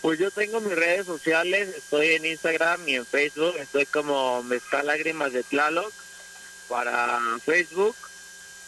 Pues 0.01 0.19
yo 0.19 0.31
tengo 0.31 0.61
mis 0.61 0.75
redes 0.75 1.07
sociales, 1.07 1.69
estoy 1.77 2.09
en 2.09 2.25
Instagram 2.25 2.89
y 2.89 2.97
en 2.97 3.07
Facebook, 3.07 3.55
estoy 3.59 3.87
como 3.87 4.43
Mezcal 4.43 4.87
Lágrimas 4.87 5.33
de 5.33 5.45
Tlaloc 5.45 5.93
para 6.69 7.21
Facebook 7.45 7.95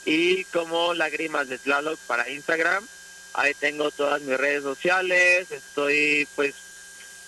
y 0.05 0.45
como 0.45 0.95
Lágrimas 0.95 1.49
de 1.49 1.59
Tlaloc 1.59 1.99
para 2.01 2.29
Instagram. 2.29 2.87
Ahí 3.33 3.55
tengo 3.55 3.91
todas 3.91 4.23
mis 4.23 4.37
redes 4.37 4.63
sociales, 4.63 5.51
estoy 5.51 6.27
pues 6.35 6.55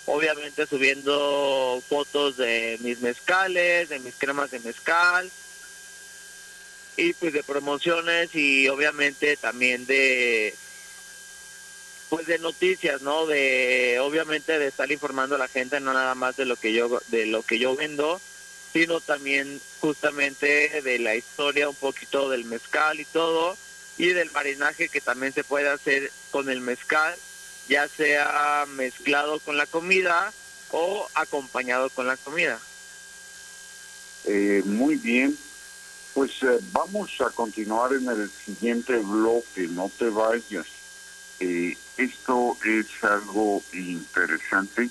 obviamente 0.07 0.67
subiendo 0.67 1.83
fotos 1.89 2.37
de 2.37 2.77
mis 2.81 3.01
mezcales, 3.01 3.89
de 3.89 4.01
mis 4.01 4.15
cremas 4.17 4.51
de 4.51 4.61
mezcal 4.61 5.31
y 6.97 7.13
pues 7.15 7.33
de 7.33 7.43
promociones 7.43 8.35
y 8.35 8.69
obviamente 8.69 9.37
también 9.37 9.87
de 9.87 10.55
pues 12.11 12.27
de 12.27 12.39
noticias, 12.39 13.01
¿no? 13.01 13.27
De 13.27 13.99
obviamente 14.01 14.59
de 14.59 14.67
estar 14.67 14.91
informando 14.91 15.37
a 15.37 15.39
la 15.39 15.49
gente 15.49 15.81
no 15.81 15.95
nada 15.95 16.15
más 16.15 16.37
de 16.37 16.45
lo 16.45 16.57
que 16.57 16.73
yo 16.73 17.01
de 17.09 17.27
lo 17.27 17.43
que 17.43 17.59
yo 17.59 17.75
vendo, 17.77 18.21
sino 18.73 19.01
también 19.01 19.61
justamente 19.81 20.81
de 20.83 20.99
la 20.99 21.15
historia 21.15 21.69
un 21.69 21.75
poquito 21.75 22.31
del 22.31 22.45
mezcal 22.45 23.01
y 23.01 23.05
todo 23.05 23.57
y 23.99 24.09
del 24.09 24.31
marinaje 24.31 24.89
que 24.89 25.01
también 25.01 25.33
se 25.33 25.45
puede 25.45 25.69
hacer 25.69 26.11
con 26.31 26.49
el 26.49 26.61
mezcal, 26.61 27.15
ya 27.69 27.87
sea 27.89 28.65
mezclado 28.69 29.39
con 29.41 29.57
la 29.57 29.67
comida 29.67 30.33
o 30.71 31.07
acompañado 31.15 31.91
con 31.91 32.07
la 32.07 32.17
comida. 32.17 32.59
Eh, 34.25 34.63
muy 34.65 34.97
bien, 34.97 35.37
pues 36.15 36.31
eh, 36.43 36.59
vamos 36.73 37.11
a 37.21 37.31
continuar 37.31 37.93
en 37.93 38.09
el 38.09 38.31
siguiente 38.31 38.97
bloque, 38.99 39.69
no 39.69 39.91
te 39.99 40.09
vayas. 40.09 40.67
Eh, 41.41 41.77
esto 41.97 42.57
es 42.65 42.87
algo 43.03 43.63
interesante 43.73 44.89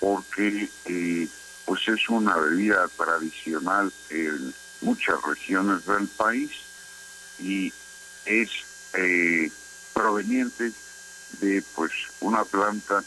porque 0.00 0.68
eh, 0.86 1.28
pues 1.66 1.86
es 1.88 2.08
una 2.08 2.36
bebida 2.36 2.88
tradicional 2.96 3.92
en 4.08 4.54
muchas 4.80 5.20
regiones 5.22 5.84
del 5.84 6.06
país 6.08 6.50
y 7.38 7.72
es 8.24 8.50
eh, 8.94 9.50
proveniente 9.92 10.72
de 11.40 11.62
pues 11.74 11.92
una 12.20 12.44
planta 12.44 13.04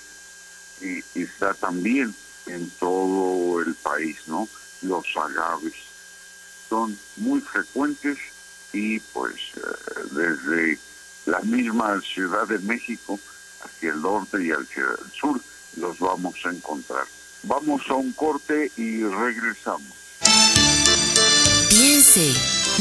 que 0.79 1.03
está 1.15 1.53
también 1.55 2.13
en 2.45 2.69
todo 2.71 3.61
el 3.61 3.73
país, 3.75 4.17
¿no? 4.27 4.47
Los 4.81 5.05
agaves 5.17 5.73
son 6.69 6.97
muy 7.17 7.41
frecuentes 7.41 8.17
y 8.71 8.99
pues 8.99 9.35
eh, 9.55 10.03
desde 10.11 10.79
la 11.25 11.39
misma 11.41 11.99
Ciudad 12.01 12.47
de 12.47 12.59
México 12.59 13.19
hacia 13.63 13.91
el 13.91 14.01
norte 14.01 14.43
y 14.43 14.51
hacia 14.51 14.83
el 14.83 15.11
sur 15.11 15.41
los 15.77 15.99
vamos 15.99 16.35
a 16.45 16.49
encontrar. 16.49 17.05
Vamos 17.43 17.81
a 17.89 17.95
un 17.95 18.11
corte 18.13 18.71
y 18.77 19.03
regresamos. 19.03 19.87
Piense, 21.69 22.33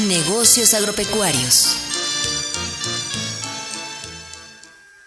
negocios 0.08 0.74
agropecuarios. 0.74 1.76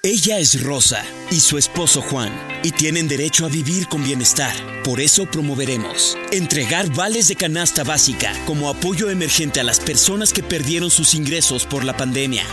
Ella 0.03 0.39
es 0.39 0.63
Rosa 0.63 1.05
y 1.29 1.39
su 1.41 1.59
esposo 1.59 2.01
Juan 2.01 2.31
y 2.63 2.71
tienen 2.71 3.07
derecho 3.07 3.45
a 3.45 3.49
vivir 3.49 3.87
con 3.87 4.03
bienestar. 4.03 4.51
Por 4.83 4.99
eso 4.99 5.27
promoveremos 5.29 6.17
entregar 6.31 6.91
vales 6.95 7.27
de 7.27 7.35
canasta 7.35 7.83
básica 7.83 8.33
como 8.47 8.69
apoyo 8.69 9.11
emergente 9.11 9.59
a 9.59 9.63
las 9.63 9.79
personas 9.79 10.33
que 10.33 10.41
perdieron 10.41 10.89
sus 10.89 11.13
ingresos 11.13 11.67
por 11.67 11.83
la 11.83 11.95
pandemia. 11.95 12.43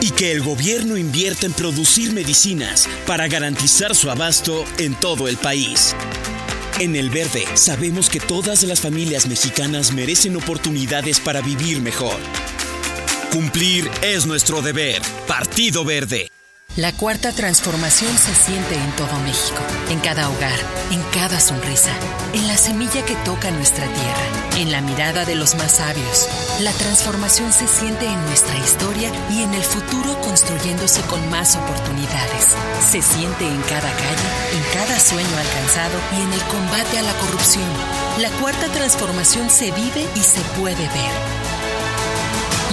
Y 0.00 0.10
que 0.10 0.32
el 0.32 0.42
gobierno 0.42 0.96
invierta 0.96 1.46
en 1.46 1.52
producir 1.52 2.12
medicinas 2.12 2.88
para 3.06 3.28
garantizar 3.28 3.94
su 3.94 4.10
abasto 4.10 4.64
en 4.78 4.94
todo 4.94 5.28
el 5.28 5.36
país. 5.36 5.94
En 6.78 6.96
El 6.96 7.10
Verde 7.10 7.44
sabemos 7.54 8.08
que 8.08 8.20
todas 8.20 8.62
las 8.62 8.80
familias 8.80 9.26
mexicanas 9.26 9.92
merecen 9.92 10.36
oportunidades 10.36 11.20
para 11.20 11.42
vivir 11.42 11.82
mejor. 11.82 12.16
Cumplir 13.30 13.90
es 14.02 14.26
nuestro 14.26 14.62
deber. 14.62 15.02
Partido 15.28 15.84
Verde. 15.84 16.30
La 16.76 16.92
cuarta 16.92 17.32
transformación 17.32 18.16
se 18.16 18.34
siente 18.34 18.76
en 18.76 18.92
todo 18.92 19.18
México, 19.24 19.60
en 19.90 19.98
cada 19.98 20.30
hogar, 20.30 20.58
en 20.92 21.02
cada 21.12 21.40
sonrisa, 21.40 21.90
en 22.32 22.46
la 22.46 22.56
semilla 22.56 23.04
que 23.04 23.16
toca 23.24 23.50
nuestra 23.50 23.84
tierra, 23.86 24.39
en 24.60 24.72
la 24.72 24.82
mirada 24.82 25.24
de 25.24 25.34
los 25.34 25.54
más 25.54 25.76
sabios. 25.76 26.28
La 26.60 26.72
transformación 26.72 27.50
se 27.52 27.66
siente 27.66 28.04
en 28.04 28.22
nuestra 28.26 28.56
historia 28.58 29.10
y 29.30 29.42
en 29.42 29.54
el 29.54 29.62
futuro 29.62 30.20
construyéndose 30.20 31.00
con 31.02 31.28
más 31.30 31.56
oportunidades. 31.56 32.54
Se 32.86 33.00
siente 33.00 33.46
en 33.46 33.60
cada 33.62 33.90
calle, 33.90 34.28
en 34.52 34.62
cada 34.74 35.00
sueño 35.00 35.36
alcanzado 35.36 35.98
y 36.12 36.20
en 36.20 36.32
el 36.32 36.42
combate 36.42 36.98
a 36.98 37.02
la 37.02 37.12
corrupción. 37.14 37.68
La 38.18 38.28
cuarta 38.40 38.66
transformación 38.68 39.48
se 39.48 39.70
vive 39.70 40.06
y 40.14 40.20
se 40.20 40.40
puede 40.60 40.76
ver. 40.76 41.14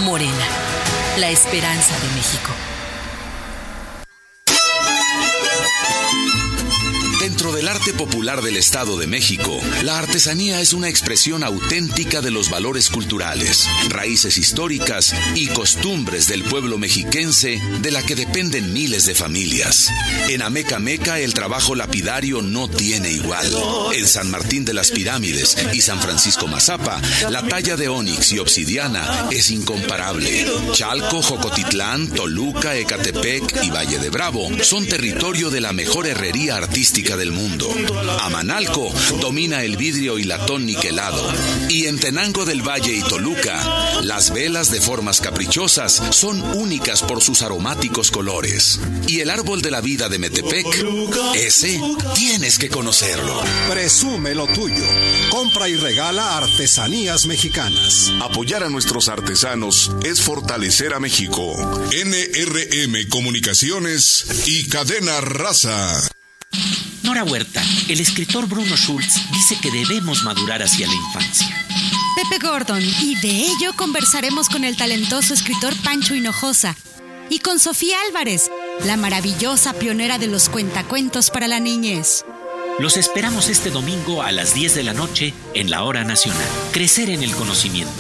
Morena, 0.03 0.45
la 1.19 1.29
esperanza 1.29 1.97
de 1.99 2.15
México. 2.15 2.76
Del 7.51 7.67
arte 7.67 7.93
popular 7.93 8.41
del 8.41 8.57
Estado 8.57 8.97
de 8.97 9.07
México, 9.07 9.59
la 9.83 9.97
artesanía 9.97 10.59
es 10.59 10.73
una 10.73 10.89
expresión 10.89 11.43
auténtica 11.43 12.21
de 12.21 12.31
los 12.31 12.49
valores 12.49 12.89
culturales, 12.89 13.67
raíces 13.89 14.37
históricas 14.37 15.13
y 15.35 15.47
costumbres 15.47 16.27
del 16.27 16.43
pueblo 16.43 16.77
mexiquense 16.77 17.61
de 17.81 17.91
la 17.91 18.03
que 18.03 18.15
dependen 18.15 18.73
miles 18.73 19.05
de 19.05 19.15
familias. 19.15 19.89
En 20.27 20.41
Ameca 20.41 20.79
Meca 20.79 21.19
el 21.19 21.33
trabajo 21.33 21.73
lapidario 21.75 22.41
no 22.41 22.67
tiene 22.67 23.11
igual. 23.11 23.47
En 23.93 24.05
San 24.05 24.29
Martín 24.29 24.65
de 24.65 24.73
las 24.73 24.91
Pirámides 24.91 25.55
y 25.73 25.81
San 25.81 25.99
Francisco 26.01 26.47
Mazapa, 26.47 27.01
la 27.29 27.43
talla 27.47 27.77
de 27.77 27.87
onix 27.87 28.31
y 28.33 28.39
obsidiana 28.39 29.27
es 29.31 29.51
incomparable. 29.51 30.45
Chalco, 30.73 31.21
Jocotitlán, 31.21 32.09
Toluca, 32.09 32.75
Ecatepec 32.75 33.63
y 33.63 33.69
Valle 33.69 33.99
de 33.99 34.09
Bravo 34.09 34.49
son 34.61 34.85
territorio 34.85 35.49
de 35.49 35.61
la 35.61 35.73
mejor 35.73 36.07
herrería 36.07 36.57
artística 36.57 37.15
del 37.15 37.31
mundo. 37.31 37.36
Amanalco 38.21 38.91
domina 39.21 39.63
el 39.63 39.77
vidrio 39.77 40.17
y 40.17 40.23
latón 40.23 40.65
niquelado. 40.65 41.21
Y 41.69 41.85
en 41.85 41.99
Tenango 41.99 42.45
del 42.45 42.67
Valle 42.67 42.93
y 42.93 43.01
Toluca, 43.01 44.01
las 44.01 44.33
velas 44.33 44.71
de 44.71 44.81
formas 44.81 45.21
caprichosas 45.21 46.01
son 46.11 46.41
únicas 46.55 47.03
por 47.03 47.21
sus 47.21 47.41
aromáticos 47.41 48.11
colores. 48.11 48.79
Y 49.07 49.19
el 49.19 49.29
árbol 49.29 49.61
de 49.61 49.71
la 49.71 49.81
vida 49.81 50.09
de 50.09 50.19
Metepec, 50.19 50.65
ese 51.35 51.79
tienes 52.15 52.57
que 52.57 52.69
conocerlo. 52.69 53.41
Presume 53.69 54.33
lo 54.33 54.47
tuyo. 54.47 54.83
Compra 55.29 55.69
y 55.69 55.75
regala 55.75 56.37
artesanías 56.37 57.25
mexicanas. 57.27 58.11
Apoyar 58.21 58.63
a 58.63 58.69
nuestros 58.69 59.09
artesanos 59.09 59.91
es 60.03 60.21
fortalecer 60.21 60.93
a 60.93 60.99
México. 60.99 61.55
NRM 61.91 63.09
Comunicaciones 63.09 64.25
y 64.45 64.67
Cadena 64.69 65.21
Raza. 65.21 66.01
Nora 67.07 67.23
Huerta, 67.23 67.63
el 67.87 68.01
escritor 68.01 68.49
Bruno 68.49 68.75
Schultz 68.75 69.31
dice 69.31 69.57
que 69.61 69.71
debemos 69.71 70.25
madurar 70.25 70.61
hacia 70.61 70.87
la 70.87 70.93
infancia. 70.93 71.65
Pepe 72.17 72.45
Gordon, 72.45 72.83
y 73.01 73.15
de 73.21 73.45
ello 73.45 73.71
conversaremos 73.77 74.49
con 74.49 74.65
el 74.65 74.75
talentoso 74.75 75.33
escritor 75.33 75.73
Pancho 75.83 76.15
Hinojosa 76.15 76.75
y 77.29 77.39
con 77.39 77.59
Sofía 77.59 77.95
Álvarez, 78.09 78.51
la 78.85 78.97
maravillosa 78.97 79.71
pionera 79.71 80.17
de 80.17 80.27
los 80.27 80.49
cuentacuentos 80.49 81.29
para 81.29 81.47
la 81.47 81.61
niñez. 81.61 82.25
Los 82.77 82.97
esperamos 82.97 83.47
este 83.47 83.69
domingo 83.69 84.21
a 84.21 84.33
las 84.33 84.53
10 84.53 84.75
de 84.75 84.83
la 84.83 84.93
noche 84.93 85.33
en 85.53 85.69
la 85.69 85.83
Hora 85.83 86.03
Nacional. 86.03 86.49
Crecer 86.73 87.09
en 87.09 87.23
el 87.23 87.33
conocimiento. 87.33 87.93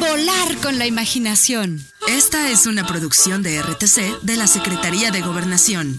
Volar 0.00 0.54
con 0.58 0.78
la 0.78 0.86
imaginación. 0.86 1.82
Esta 2.08 2.50
es 2.50 2.66
una 2.66 2.86
producción 2.86 3.42
de 3.42 3.62
RTC 3.62 4.20
de 4.20 4.36
la 4.36 4.46
Secretaría 4.46 5.10
de 5.10 5.22
Gobernación. 5.22 5.98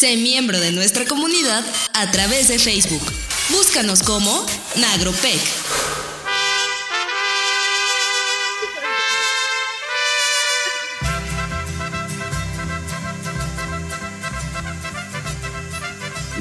Sé 0.00 0.16
miembro 0.16 0.58
de 0.58 0.72
nuestra 0.72 1.04
comunidad 1.04 1.62
a 1.92 2.10
través 2.10 2.48
de 2.48 2.58
Facebook. 2.58 3.02
Búscanos 3.50 4.02
como 4.02 4.46
Nagropec. 4.76 5.38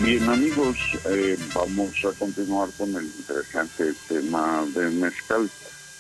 Bien 0.04 0.30
amigos, 0.30 0.78
eh, 1.10 1.38
vamos 1.54 1.89
a 2.06 2.17
continuar 2.17 2.69
con 2.78 2.95
el 2.95 3.08
interesante 3.08 3.93
tema 4.08 4.65
del 4.74 4.91
mezcal. 4.91 5.50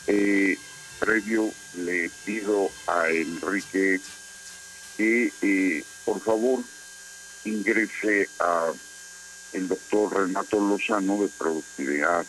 Eh, 0.07 0.57
previo 0.97 1.51
le 1.75 2.09
pido 2.25 2.71
a 2.87 3.09
Enrique 3.09 3.99
que 4.95 5.33
eh, 5.41 5.83
por 6.05 6.21
favor 6.21 6.63
ingrese 7.45 8.29
a 8.39 8.71
el 9.53 9.67
doctor 9.67 10.13
Renato 10.13 10.59
Lozano 10.59 11.21
de 11.21 11.27
Productividad 11.29 12.25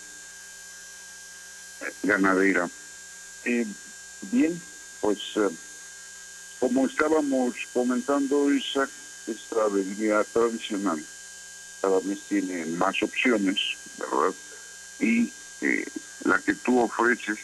Ganadera. 2.02 2.68
Eh, 3.44 3.66
bien, 4.30 4.60
pues 5.00 5.18
eh, 5.36 5.48
como 6.58 6.86
estábamos 6.86 7.54
comentando, 7.72 8.52
Isaac, 8.52 8.90
esta 9.26 9.66
bebida 9.68 10.24
tradicional 10.24 11.04
cada 11.80 12.00
vez 12.00 12.20
tiene 12.28 12.66
más 12.66 13.02
opciones, 13.02 13.58
¿verdad? 13.98 14.34
Y 14.98 15.32
eh, 15.62 15.86
la 16.24 16.38
que 16.38 16.54
tú 16.54 16.80
ofreces, 16.80 17.38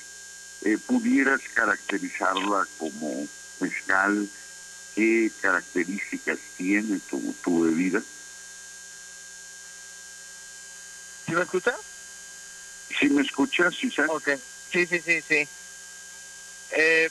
pudieras 0.86 1.40
caracterizarla 1.54 2.66
como 2.76 3.26
mezcal, 3.60 4.28
¿qué 4.96 5.30
características 5.40 6.38
tiene 6.56 6.98
tu, 7.00 7.34
tu 7.44 7.60
bebida? 7.60 8.02
¿Sí 11.26 11.34
me 11.34 11.42
escucha? 11.42 11.76
Sí, 12.98 13.08
me 13.10 13.22
escuchas, 13.22 13.74
sí, 13.80 13.88
Ok, 14.08 14.30
sí, 14.72 14.86
sí, 14.86 15.02
sí, 15.06 15.22
sí. 15.28 15.48
Eh, 16.70 17.10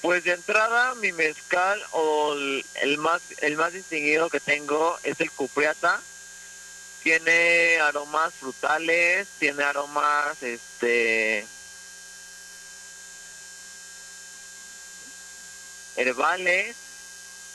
pues 0.00 0.24
de 0.24 0.32
entrada, 0.32 0.94
mi 0.94 1.12
mezcal 1.12 1.82
o 1.90 2.32
el, 2.34 2.64
el, 2.74 2.98
más 2.98 3.20
el 3.38 3.56
más 3.56 3.72
distinguido 3.72 4.30
que 4.30 4.40
tengo 4.40 4.98
es 5.02 5.14
el 5.18 5.30
cupriata. 5.32 6.02
Tiene 7.02 7.78
aromas 7.80 8.32
frutales, 8.40 9.28
tiene 9.38 9.64
aromas, 9.64 10.36
este, 10.40 11.46
herbales, 15.98 16.76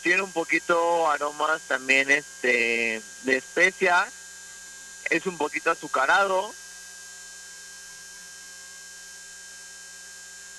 tiene 0.01 0.21
un 0.21 0.32
poquito 0.32 1.10
aromas 1.10 1.62
también, 1.62 2.12
este, 2.12 3.01
de 3.23 3.38
especias 3.38 4.12
es 5.10 5.25
un 5.25 5.38
poquito 5.38 5.71
azucarado. 5.71 6.53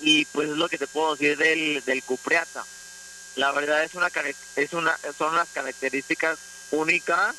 Y 0.01 0.25
pues 0.27 0.51
es 0.51 0.57
lo 0.57 0.68
que 0.68 0.79
te 0.79 0.87
puedo 0.87 1.16
decir 1.16 1.37
del, 1.37 1.83
del 1.85 2.03
cupriata. 2.03 2.64
La 3.37 3.53
verdad 3.53 3.83
es 3.85 3.94
una, 3.94 4.11
es 4.57 4.73
una 4.73 4.99
son 5.16 5.35
unas 5.35 5.49
características 5.49 6.38
únicas 6.70 7.35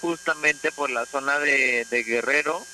justamente 0.00 0.72
por 0.72 0.90
la 0.90 1.06
zona 1.06 1.38
de, 1.38 1.86
de 1.90 2.02
Guerrero. 2.04 2.66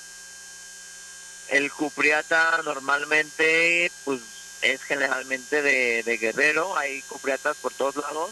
El 1.48 1.70
cupriata 1.72 2.62
normalmente 2.64 3.90
pues 4.04 4.20
es 4.62 4.82
generalmente 4.84 5.60
de, 5.60 6.02
de 6.02 6.16
Guerrero, 6.16 6.76
hay 6.76 7.02
cupriatas 7.02 7.56
por 7.56 7.72
todos 7.74 7.96
lados, 7.96 8.30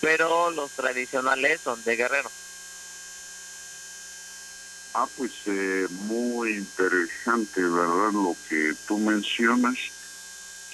pero 0.00 0.50
los 0.50 0.70
tradicionales 0.70 1.60
son 1.62 1.82
de 1.84 1.96
Guerrero. 1.96 2.30
Ah, 4.94 5.06
pues 5.16 5.32
eh, 5.46 5.86
muy 5.90 6.56
interesante, 6.56 7.60
¿verdad? 7.60 8.12
Lo 8.12 8.34
que 8.48 8.74
tú 8.86 8.98
mencionas, 8.98 9.76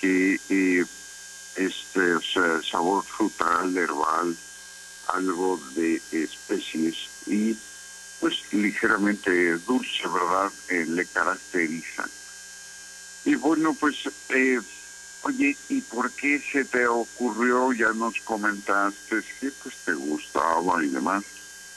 que 0.01 0.39
eh, 0.49 0.85
este 1.57 2.15
o 2.15 2.63
sabor 2.63 3.05
frutal, 3.05 3.77
herbal, 3.77 4.37
algo 5.09 5.61
de 5.75 6.01
especies 6.13 6.97
y 7.27 7.57
pues 8.21 8.35
ligeramente 8.53 9.59
dulce, 9.59 10.09
¿verdad? 10.09 10.51
Eh, 10.69 10.87
le 10.89 11.05
caracteriza. 11.07 12.09
Y 13.25 13.35
bueno, 13.37 13.75
pues, 13.81 13.97
eh, 14.31 14.61
oye, 15.23 15.57
¿y 15.69 15.81
por 15.81 16.11
qué 16.13 16.43
se 16.53 16.65
te 16.65 16.87
ocurrió? 16.87 17.73
Ya 17.73 17.93
nos 17.93 18.15
comentaste 18.25 19.23
que 19.41 19.51
pues 19.63 19.75
te 19.85 19.95
gustaba 19.95 20.85
y 20.85 20.89
demás 20.89 21.25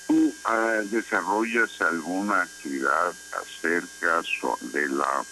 ¿Tú 0.07 0.33
ah, 0.45 0.81
desarrollas 0.85 1.69
alguna 1.81 2.43
actividad 2.43 3.13
acerca 3.31 4.21
de 4.61 4.87
la 4.87 5.25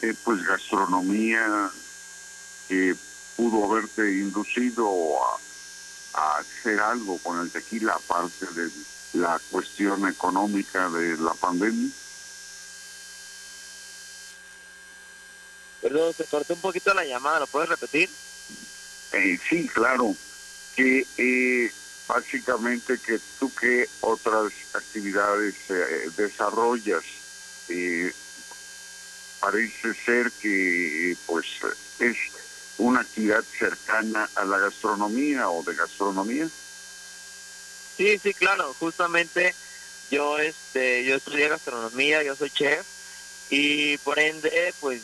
eh, 0.00 0.14
pues 0.24 0.42
gastronomía 0.42 1.70
que 2.68 2.96
pudo 3.36 3.70
haberte 3.70 4.02
inducido 4.18 5.22
a, 5.22 6.38
hacer 6.38 6.80
algo 6.80 7.18
con 7.18 7.40
el 7.40 7.50
tequila 7.50 7.92
aparte 7.92 8.46
de 8.54 8.70
la 9.12 9.38
cuestión 9.50 10.08
económica 10.08 10.88
de 10.88 11.16
la 11.18 11.34
pandemia? 11.34 11.90
Perdón, 15.86 16.14
se 16.16 16.24
cortó 16.24 16.52
un 16.52 16.60
poquito 16.60 16.92
la 16.94 17.04
llamada, 17.04 17.38
¿lo 17.38 17.46
puedes 17.46 17.68
repetir? 17.68 18.10
Eh, 19.12 19.38
sí, 19.48 19.68
claro. 19.68 20.16
que 20.74 21.06
eh, 21.16 21.72
básicamente 22.08 22.98
que 22.98 23.20
tú 23.38 23.52
qué 23.54 23.88
otras 24.00 24.52
actividades 24.72 25.54
eh, 25.68 26.10
desarrollas. 26.16 27.04
Eh, 27.68 28.12
parece 29.38 29.94
ser 30.04 30.32
que 30.42 31.16
pues 31.24 31.46
es 32.00 32.16
una 32.78 33.02
actividad 33.02 33.44
cercana 33.56 34.28
a 34.34 34.44
la 34.44 34.58
gastronomía 34.58 35.48
o 35.48 35.62
de 35.62 35.72
gastronomía. 35.76 36.48
Sí, 37.96 38.18
sí, 38.24 38.34
claro, 38.34 38.74
justamente 38.80 39.54
yo 40.10 40.36
este 40.40 41.04
yo 41.04 41.14
estudié 41.14 41.48
gastronomía, 41.48 42.24
yo 42.24 42.34
soy 42.34 42.50
chef 42.50 42.84
y 43.50 43.98
por 43.98 44.18
ende 44.18 44.74
pues 44.80 45.00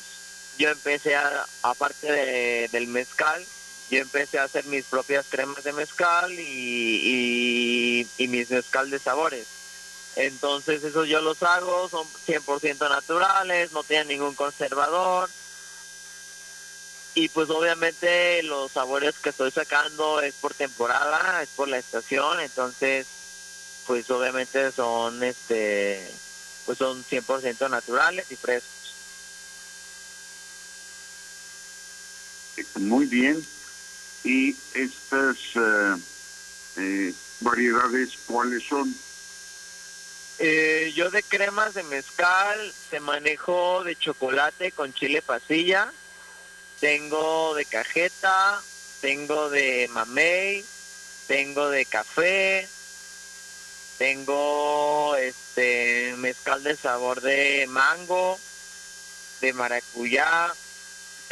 yo 0.63 0.69
empecé 0.69 1.17
a 1.17 1.45
aparte 1.65 2.11
de, 2.11 2.69
del 2.69 2.87
mezcal, 2.87 3.45
yo 3.91 3.99
empecé 3.99 4.39
a 4.39 4.45
hacer 4.45 4.65
mis 4.67 4.85
propias 4.85 5.27
cremas 5.29 5.65
de 5.65 5.73
mezcal 5.73 6.33
y, 6.39 8.07
y, 8.17 8.29
mis 8.29 8.49
mezcal 8.49 8.89
de 8.89 9.01
sabores. 9.01 9.47
Entonces 10.15 10.85
esos 10.85 11.09
yo 11.09 11.21
los 11.21 11.43
hago, 11.43 11.89
son 11.89 12.07
100% 12.29 12.89
naturales, 12.89 13.73
no 13.73 13.83
tienen 13.83 14.09
ningún 14.09 14.37
conservador. 14.37 15.29
Y 17.15 17.29
pues 17.31 17.51
obviamente 17.51 18.43
los 18.45 18.71
sabores 18.71 19.17
que 19.19 19.31
estoy 19.31 19.51
sacando 19.51 20.21
es 20.21 20.35
por 20.35 20.55
temporada, 20.55 21.43
es 21.43 21.49
por 21.51 21.67
la 21.67 21.79
estación, 21.79 22.39
entonces 22.41 23.07
pues 23.89 24.09
obviamente 24.11 24.71
son 24.71 25.25
este 25.25 26.09
pues 26.67 26.79
son 26.79 27.05
100% 27.05 27.69
naturales 27.69 28.31
y 28.31 28.37
frescos. 28.37 28.82
Muy 32.77 33.07
bien. 33.07 33.45
¿Y 34.25 34.57
estas 34.75 35.37
eh, 35.57 35.97
eh, 36.77 37.15
variedades 37.41 38.11
cuáles 38.27 38.63
son? 38.65 38.95
Eh, 40.39 40.93
yo 40.95 41.11
de 41.11 41.23
cremas 41.23 41.75
de 41.75 41.83
mezcal 41.85 42.75
te 42.91 43.01
manejo 43.01 43.85
de 43.85 43.97
chocolate 43.97 44.73
con 44.73 44.93
chile 44.93 45.23
pasilla, 45.23 45.93
tengo 46.81 47.55
de 47.55 47.65
cajeta, 47.65 48.61
tengo 49.01 49.51
de 49.51 49.89
mamey, 49.93 50.65
tengo 51.27 51.69
de 51.69 51.85
café, 51.85 52.69
tengo 53.99 55.15
este 55.17 56.15
mezcal 56.19 56.63
de 56.65 56.77
sabor 56.77 57.21
de 57.21 57.67
mango, 57.69 58.39
de 59.41 59.53
maracuyá, 59.53 60.53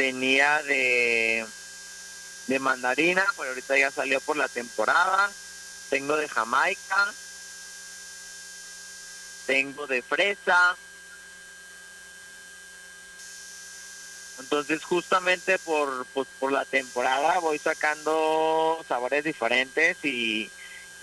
tenía 0.00 0.62
de 0.62 1.44
de 2.46 2.58
mandarina, 2.58 3.22
pero 3.36 3.50
ahorita 3.50 3.76
ya 3.76 3.90
salió 3.90 4.18
por 4.22 4.38
la 4.38 4.48
temporada. 4.48 5.30
Tengo 5.90 6.16
de 6.16 6.26
Jamaica. 6.26 7.12
Tengo 9.46 9.86
de 9.86 10.00
fresa. 10.00 10.74
Entonces 14.38 14.82
justamente 14.84 15.58
por, 15.58 16.06
pues, 16.14 16.26
por 16.38 16.50
la 16.50 16.64
temporada 16.64 17.38
voy 17.40 17.58
sacando 17.58 18.82
sabores 18.88 19.22
diferentes 19.22 20.02
y, 20.02 20.50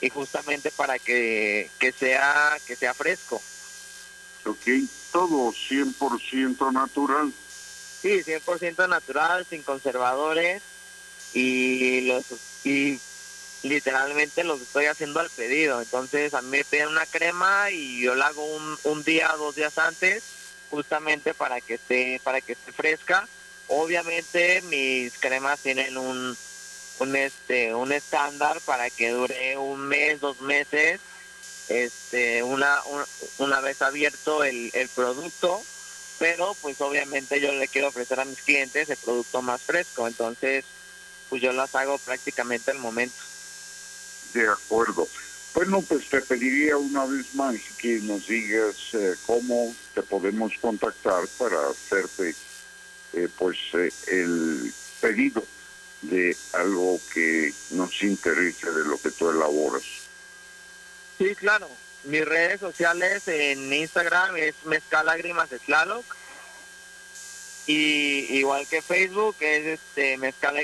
y 0.01 0.09
justamente 0.09 0.71
para 0.71 0.97
que, 0.97 1.69
que, 1.77 1.91
sea, 1.91 2.57
que 2.65 2.75
sea 2.75 2.95
fresco. 2.95 3.39
Ok, 4.43 4.65
todo 5.11 5.53
100% 5.53 6.73
natural. 6.73 7.31
Sí, 8.01 8.23
100% 8.23 8.87
natural, 8.87 9.45
sin 9.49 9.63
conservadores 9.63 10.61
y 11.33 12.01
los 12.01 12.23
y 12.63 12.99
literalmente 13.63 14.43
los 14.43 14.61
estoy 14.61 14.85
haciendo 14.85 15.19
al 15.19 15.29
pedido. 15.29 15.81
Entonces 15.81 16.33
a 16.33 16.41
mí 16.41 16.49
me 16.49 16.63
piden 16.63 16.89
una 16.89 17.05
crema 17.05 17.71
y 17.71 18.01
yo 18.01 18.15
la 18.15 18.27
hago 18.27 18.43
un, 18.43 18.77
un 18.83 19.03
día, 19.03 19.33
dos 19.37 19.55
días 19.55 19.77
antes, 19.77 20.23
justamente 20.69 21.33
para 21.33 21.61
que 21.61 21.75
esté, 21.75 22.21
para 22.23 22.41
que 22.41 22.53
esté 22.53 22.71
fresca. 22.71 23.27
Obviamente 23.67 24.61
mis 24.63 25.17
cremas 25.17 25.59
tienen 25.59 25.97
un, 25.97 26.37
un 26.99 27.15
este, 27.15 27.73
un 27.73 27.91
estándar 27.91 28.59
para 28.61 28.89
que 28.89 29.09
dure 29.09 29.57
un 29.57 29.81
mes, 29.81 30.19
dos 30.19 30.41
meses, 30.41 30.99
este, 31.67 32.43
una, 32.43 32.79
una 33.39 33.59
vez 33.59 33.81
abierto 33.81 34.43
el, 34.43 34.71
el 34.73 34.87
producto, 34.89 35.61
pero 36.20 36.55
pues 36.61 36.80
obviamente 36.82 37.39
yo 37.39 37.53
le 37.53 37.68
quiero 37.68 37.89
ofrecer 37.89 38.20
a 38.20 38.26
mis 38.26 38.41
clientes 38.41 38.89
el 38.89 38.97
producto 38.97 39.41
más 39.41 39.61
fresco. 39.61 40.07
Entonces, 40.07 40.65
pues 41.30 41.41
yo 41.41 41.51
las 41.51 41.74
hago 41.76 41.97
prácticamente 41.99 42.72
al 42.72 42.80
momento. 42.80 43.18
De 44.34 44.47
acuerdo. 44.47 45.07
Bueno, 45.53 45.82
pues 45.82 46.07
te 46.09 46.22
pediría 46.22 46.78
una 46.78 47.05
vez 47.05 47.34
más 47.34 47.55
que 47.80 47.99
nos 47.99 48.28
digas 48.28 48.76
eh, 48.93 49.15
cómo 49.26 49.74
te 49.95 50.03
podemos 50.03 50.53
contactar 50.61 51.28
para 51.39 51.70
hacerte 51.70 52.36
eh, 53.13 53.28
pues 53.38 53.57
eh, 53.74 53.91
el 54.07 54.72
pedido 55.01 55.43
de 56.03 56.36
algo 56.53 56.99
que 57.13 57.51
nos 57.72 58.03
interese 58.03 58.70
de 58.70 58.86
lo 58.86 58.99
que 59.01 59.09
tú 59.11 59.30
elaboras. 59.30 59.84
Sí, 61.18 61.34
claro. 61.36 61.68
Mis 62.08 62.24
redes 62.24 62.62
sociales 62.62 63.28
en 63.28 63.74
Instagram 63.74 64.38
es 64.38 64.55
Mezcalagrimas 64.64 65.49
de 65.49 65.60
Tlaloc. 65.60 66.05
Y 67.66 68.38
igual 68.38 68.66
que 68.66 68.82
Facebook 68.82 69.36
es 69.41 69.66
este 69.66 70.18
Mezcal 70.18 70.55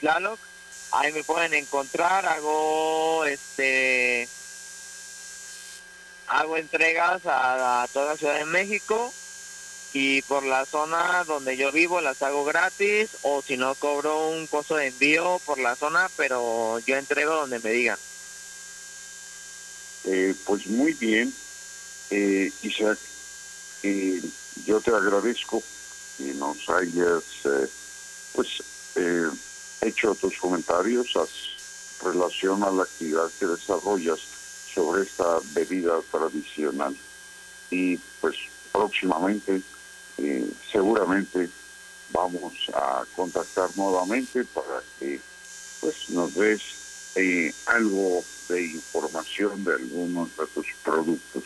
Tlaloc. 0.00 0.40
Ahí 0.92 1.12
me 1.12 1.22
pueden 1.22 1.52
encontrar 1.52 2.24
hago 2.24 3.26
este 3.26 4.26
hago 6.28 6.56
entregas 6.56 7.20
a, 7.26 7.86
toda 7.92 8.12
la 8.12 8.16
Ciudad 8.16 8.38
de 8.38 8.46
México. 8.46 9.12
Y 9.92 10.22
por 10.22 10.44
la 10.44 10.64
zona 10.64 11.24
donde 11.24 11.58
yo 11.58 11.72
vivo 11.72 12.00
las 12.00 12.22
hago 12.22 12.46
gratis 12.46 13.18
o 13.20 13.42
si 13.42 13.58
no 13.58 13.74
cobro 13.74 14.28
un 14.30 14.46
costo 14.46 14.76
de 14.76 14.86
envío 14.86 15.40
por 15.44 15.58
la 15.58 15.74
zona 15.74 16.10
pero 16.16 16.78
yo 16.80 16.96
entrego 16.96 17.32
donde 17.32 17.60
me 17.60 17.70
digan 17.70 17.98
eh, 20.06 20.34
pues 20.44 20.66
muy 20.68 20.92
bien 20.92 21.32
eh, 22.10 22.52
Isaac 22.62 22.98
yo 24.64 24.80
te 24.80 24.90
agradezco 24.90 25.62
y 26.18 26.24
nos 26.38 26.68
hayas 26.70 27.22
eh, 27.44 27.68
pues 28.32 28.62
hecho 29.80 30.14
tus 30.14 30.36
comentarios 30.38 31.14
a 31.16 31.26
relación 32.04 32.62
a 32.62 32.70
la 32.70 32.82
actividad 32.84 33.30
que 33.38 33.46
desarrollas 33.46 34.18
sobre 34.74 35.02
esta 35.02 35.38
bebida 35.54 36.00
tradicional. 36.10 36.96
Y 37.70 37.96
pues 38.20 38.36
próximamente 38.72 39.62
seguramente 40.72 41.48
vamos 42.12 42.54
a 42.74 43.04
contactar 43.14 43.70
nuevamente 43.76 44.44
para 44.44 44.82
que 44.98 45.20
pues 45.80 46.10
nos 46.10 46.34
des 46.34 46.85
algo 47.66 48.24
de 48.48 48.66
información 48.66 49.64
de 49.64 49.74
algunos 49.74 50.36
de 50.36 50.46
tus 50.48 50.66
productos. 50.84 51.44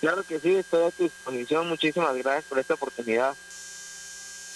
Claro 0.00 0.22
que 0.24 0.40
sí, 0.40 0.54
estoy 0.56 0.84
a 0.84 0.90
tu 0.90 1.04
disposición. 1.04 1.68
Muchísimas 1.68 2.14
gracias 2.16 2.44
por 2.44 2.58
esta 2.58 2.74
oportunidad. 2.74 3.34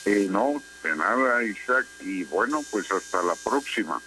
Eh, 0.05 0.27
no, 0.31 0.63
de 0.83 0.97
nada, 0.97 1.45
Isaac. 1.45 1.87
Y 2.01 2.25
bueno, 2.25 2.65
pues 2.71 2.91
hasta 2.91 3.23
la 3.23 3.35
próxima. 3.35 4.01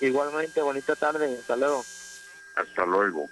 Igualmente, 0.00 0.60
bonita 0.62 0.96
tarde. 0.96 1.38
Hasta 1.40 1.56
luego. 1.56 1.84
Hasta 2.56 2.86
luego. 2.86 3.28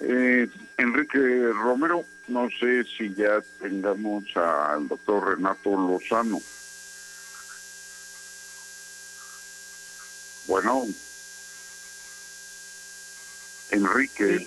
Eh, 0.00 0.48
Enrique 0.78 1.18
Romero, 1.52 2.04
no 2.28 2.48
sé 2.58 2.84
si 2.84 3.14
ya 3.14 3.40
tengamos 3.60 4.24
al 4.36 4.88
doctor 4.88 5.36
Renato 5.36 5.70
Lozano. 5.70 6.40
Bueno, 10.52 10.86
Enrique. 13.70 14.46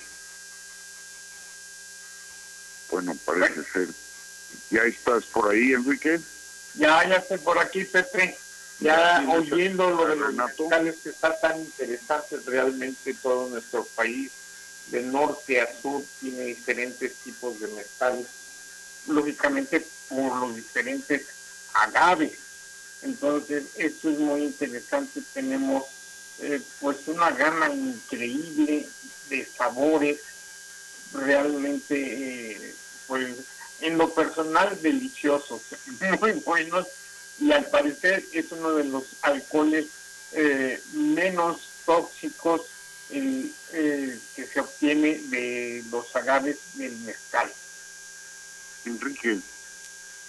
Bueno, 2.92 3.18
parece 3.26 3.64
ser. 3.74 3.88
¿Ya 4.70 4.84
estás 4.84 5.24
por 5.24 5.50
ahí, 5.50 5.74
Enrique? 5.74 6.20
Ya, 6.76 7.10
ya 7.10 7.16
estoy 7.16 7.40
por 7.40 7.58
aquí, 7.58 7.86
Pepe. 7.86 8.38
Ya 8.82 9.26
oyendo 9.32 9.90
lo 9.90 10.06
de 10.06 10.16
los 10.16 10.96
que 10.98 11.10
está 11.10 11.40
tan 11.40 11.60
interesante 11.60 12.38
realmente 12.46 13.16
todo 13.16 13.50
nuestro 13.50 13.84
país, 13.96 14.32
de 14.92 15.02
norte 15.02 15.60
a 15.60 15.82
sur, 15.82 16.04
tiene 16.20 16.44
diferentes 16.44 17.16
tipos 17.16 17.60
de 17.60 17.68
mezcales, 17.70 18.28
lógicamente 19.08 19.84
por 20.08 20.36
los 20.36 20.56
diferentes 20.56 21.26
agaves. 21.74 22.45
Entonces, 23.06 23.64
esto 23.78 24.10
es 24.10 24.20
muy 24.20 24.44
interesante. 24.44 25.22
Tenemos 25.34 25.86
eh, 26.40 26.62
pues 26.82 27.08
una 27.08 27.32
gama 27.32 27.70
increíble 27.70 28.88
de 29.30 29.46
sabores, 29.46 30.20
realmente 31.14 31.96
eh, 31.96 32.76
pues 33.08 33.38
en 33.82 33.98
lo 33.98 34.14
personal 34.14 34.78
deliciosos, 34.82 35.62
muy 36.20 36.32
buenos 36.34 36.88
y 37.40 37.52
al 37.52 37.66
parecer 37.68 38.24
es 38.32 38.52
uno 38.52 38.74
de 38.76 38.86
los 38.86 39.04
alcoholes 39.22 39.88
eh, 40.32 40.82
menos 40.94 41.62
tóxicos 41.86 42.62
eh, 43.12 44.20
que 44.36 44.48
se 44.48 44.60
obtiene 44.60 45.20
de 45.30 45.84
los 45.92 46.16
agaves 46.16 46.58
del 46.74 46.96
mezcal. 47.00 47.52
Enrique, 48.86 49.40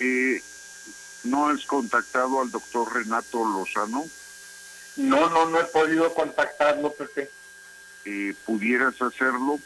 eh, 0.01 0.43
¿no 1.27 1.49
has 1.49 1.64
contactado 1.66 2.41
al 2.41 2.51
doctor 2.51 2.93
Renato 2.95 3.45
Lozano? 3.45 4.07
No, 4.97 5.29
no, 5.29 5.47
no 5.51 5.61
he 5.61 5.64
podido 5.64 6.12
contactarlo, 6.14 6.93
Pepe. 6.93 7.31
Eh, 8.05 8.35
¿Pudieras 8.47 9.01
hacerlo 9.03 9.59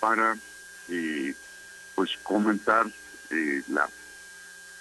para 0.00 0.36
eh, 0.88 1.34
pues 1.94 2.10
comentar 2.22 2.86
eh, 3.30 3.62
la 3.68 3.88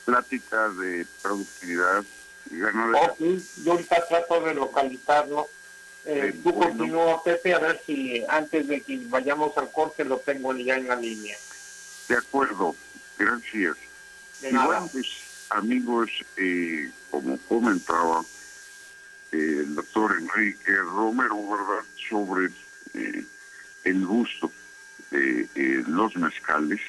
plática 0.04 0.70
de 0.70 1.06
productividad 1.22 2.04
y 2.52 2.58
ganadera? 2.60 3.12
Ok, 3.14 3.20
yo 3.64 3.72
ahorita 3.72 4.08
trato 4.08 4.42
de 4.42 4.54
localizarlo. 4.56 5.48
Eh, 6.06 6.30
Eh, 6.34 6.40
tú 6.44 6.52
bueno. 6.52 6.70
continúa, 6.78 7.24
Pepe, 7.24 7.54
a 7.54 7.60
ver 7.60 7.82
si 7.86 8.24
antes 8.28 8.68
de 8.68 8.82
que 8.82 9.00
vayamos 9.08 9.58
al 9.58 9.72
corte 9.72 10.04
lo 10.04 10.18
tengo 10.20 10.54
ya 10.56 10.76
en 10.76 10.88
la 10.88 10.96
línea. 10.96 11.36
De 12.10 12.16
acuerdo, 12.18 12.76
gracias. 13.18 13.76
De 14.42 14.50
y 14.50 14.54
nada. 14.54 14.66
bueno, 14.68 14.90
pues 14.92 15.08
amigos, 15.50 16.10
eh, 16.38 16.91
como 17.12 17.38
comentaba 17.48 18.24
el 19.32 19.76
doctor 19.76 20.16
Enrique 20.20 20.76
Romero, 20.76 21.36
¿verdad?, 21.50 21.86
sobre 22.10 22.50
eh, 22.93 23.26
el 23.84 24.06
gusto 24.06 24.52
de 25.12 25.48
eh, 25.56 25.84
los 25.88 26.16
mezcales. 26.16 26.80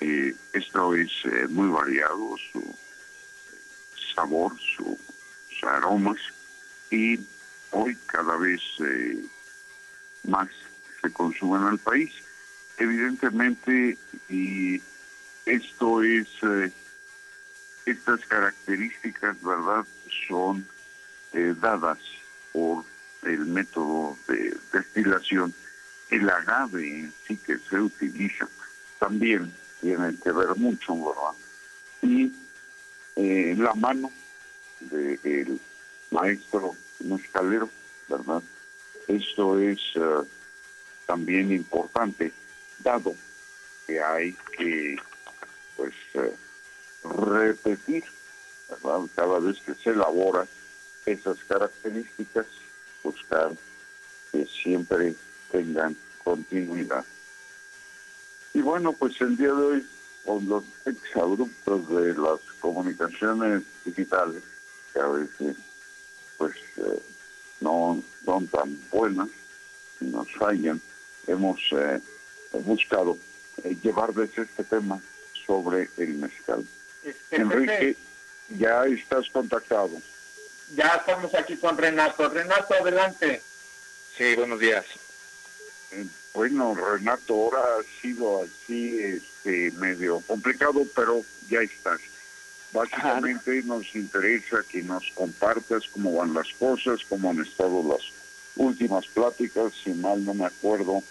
Eh, 0.00 0.34
esto 0.52 0.94
es 0.94 1.10
eh, 1.24 1.46
muy 1.48 1.68
variado, 1.68 2.36
su 2.52 2.62
sabor, 4.14 4.52
su- 4.76 4.98
sus 5.50 5.64
aromas, 5.64 6.18
y 6.90 7.18
hoy 7.72 7.96
cada 8.06 8.36
vez 8.36 8.60
más 10.24 10.48
se 11.02 11.10
consumen 11.12 11.62
en 11.62 11.68
el 11.74 11.78
país. 11.78 12.12
Evidentemente, 12.78 13.98
y 14.28 14.80
esto 15.46 16.02
es, 16.02 16.28
estas 17.90 18.20
características, 18.26 19.42
¿verdad?, 19.42 19.84
son 20.28 20.66
eh, 21.32 21.54
dadas 21.60 21.98
por 22.52 22.84
el 23.22 23.46
método 23.46 24.16
de 24.26 24.56
destilación. 24.72 25.54
El 26.10 26.28
agave 26.28 27.00
en 27.00 27.12
sí 27.26 27.36
que 27.36 27.58
se 27.58 27.78
utiliza 27.80 28.48
también 28.98 29.52
tiene 29.80 30.16
que 30.22 30.32
ver 30.32 30.56
mucho, 30.56 30.94
¿verdad? 30.94 31.36
Y 32.02 32.32
eh, 33.16 33.54
la 33.58 33.74
mano 33.74 34.10
del 34.80 35.60
maestro 36.10 36.74
mezcalero, 37.00 37.68
¿verdad? 38.08 38.42
Esto 39.06 39.58
es 39.58 39.78
eh, 39.94 40.22
también 41.06 41.52
importante, 41.52 42.32
dado 42.78 43.14
que 43.86 44.00
hay 44.02 44.36
que, 44.56 44.96
pues, 45.76 45.94
eh, 46.14 46.34
repetir. 47.04 48.04
Cada 49.14 49.38
vez 49.38 49.60
que 49.60 49.74
se 49.74 49.90
elabora 49.90 50.46
esas 51.06 51.38
características, 51.44 52.46
buscar 53.02 53.52
que 54.30 54.46
siempre 54.46 55.14
tengan 55.50 55.96
continuidad. 56.22 57.04
Y 58.52 58.60
bueno, 58.60 58.92
pues 58.92 59.20
el 59.20 59.36
día 59.36 59.48
de 59.48 59.62
hoy, 59.62 59.86
con 60.24 60.48
los 60.48 60.64
exabruptos 60.84 61.88
de 61.88 62.14
las 62.14 62.40
comunicaciones 62.60 63.62
digitales, 63.84 64.42
que 64.92 65.00
a 65.00 65.06
veces 65.08 65.56
pues 66.36 66.54
eh, 66.76 67.02
no 67.60 68.02
son 68.24 68.46
tan 68.48 68.78
buenas 68.90 69.28
y 70.00 70.04
nos 70.06 70.30
fallan, 70.32 70.80
hemos 71.26 71.60
eh, 71.72 72.00
buscado 72.64 73.18
eh, 73.64 73.76
llevarles 73.82 74.36
este 74.36 74.64
tema 74.64 75.00
sobre 75.46 75.88
el 75.96 76.14
mezcal. 76.14 76.64
Enrique, 77.30 77.96
ya 78.50 78.84
estás 78.86 79.28
contactado. 79.30 79.90
ya 80.74 80.88
estamos 80.96 81.34
aquí 81.34 81.56
con 81.56 81.76
Renato. 81.76 82.28
Renato, 82.28 82.74
adelante. 82.74 83.42
Sí, 84.16 84.34
buenos 84.36 84.58
días. 84.58 84.84
Bueno, 86.34 86.74
Renato, 86.74 87.34
ahora 87.34 87.58
ha 87.58 88.02
sido 88.02 88.42
así 88.42 88.98
este, 89.00 89.70
medio 89.72 90.20
complicado, 90.20 90.86
pero 90.94 91.22
ya 91.48 91.60
estás. 91.60 92.00
Básicamente 92.72 93.62
nos 93.62 93.94
interesa 93.94 94.58
que 94.70 94.82
nos 94.82 95.10
compartas 95.14 95.84
cómo 95.90 96.16
van 96.16 96.34
las 96.34 96.48
cosas, 96.58 97.00
cómo 97.08 97.30
han 97.30 97.40
estado 97.40 97.82
las 97.82 98.02
últimas 98.56 99.06
pláticas, 99.06 99.72
si 99.82 99.90
mal 99.90 100.22
no 100.24 100.34
me 100.34 100.44
acuerdo, 100.44 101.02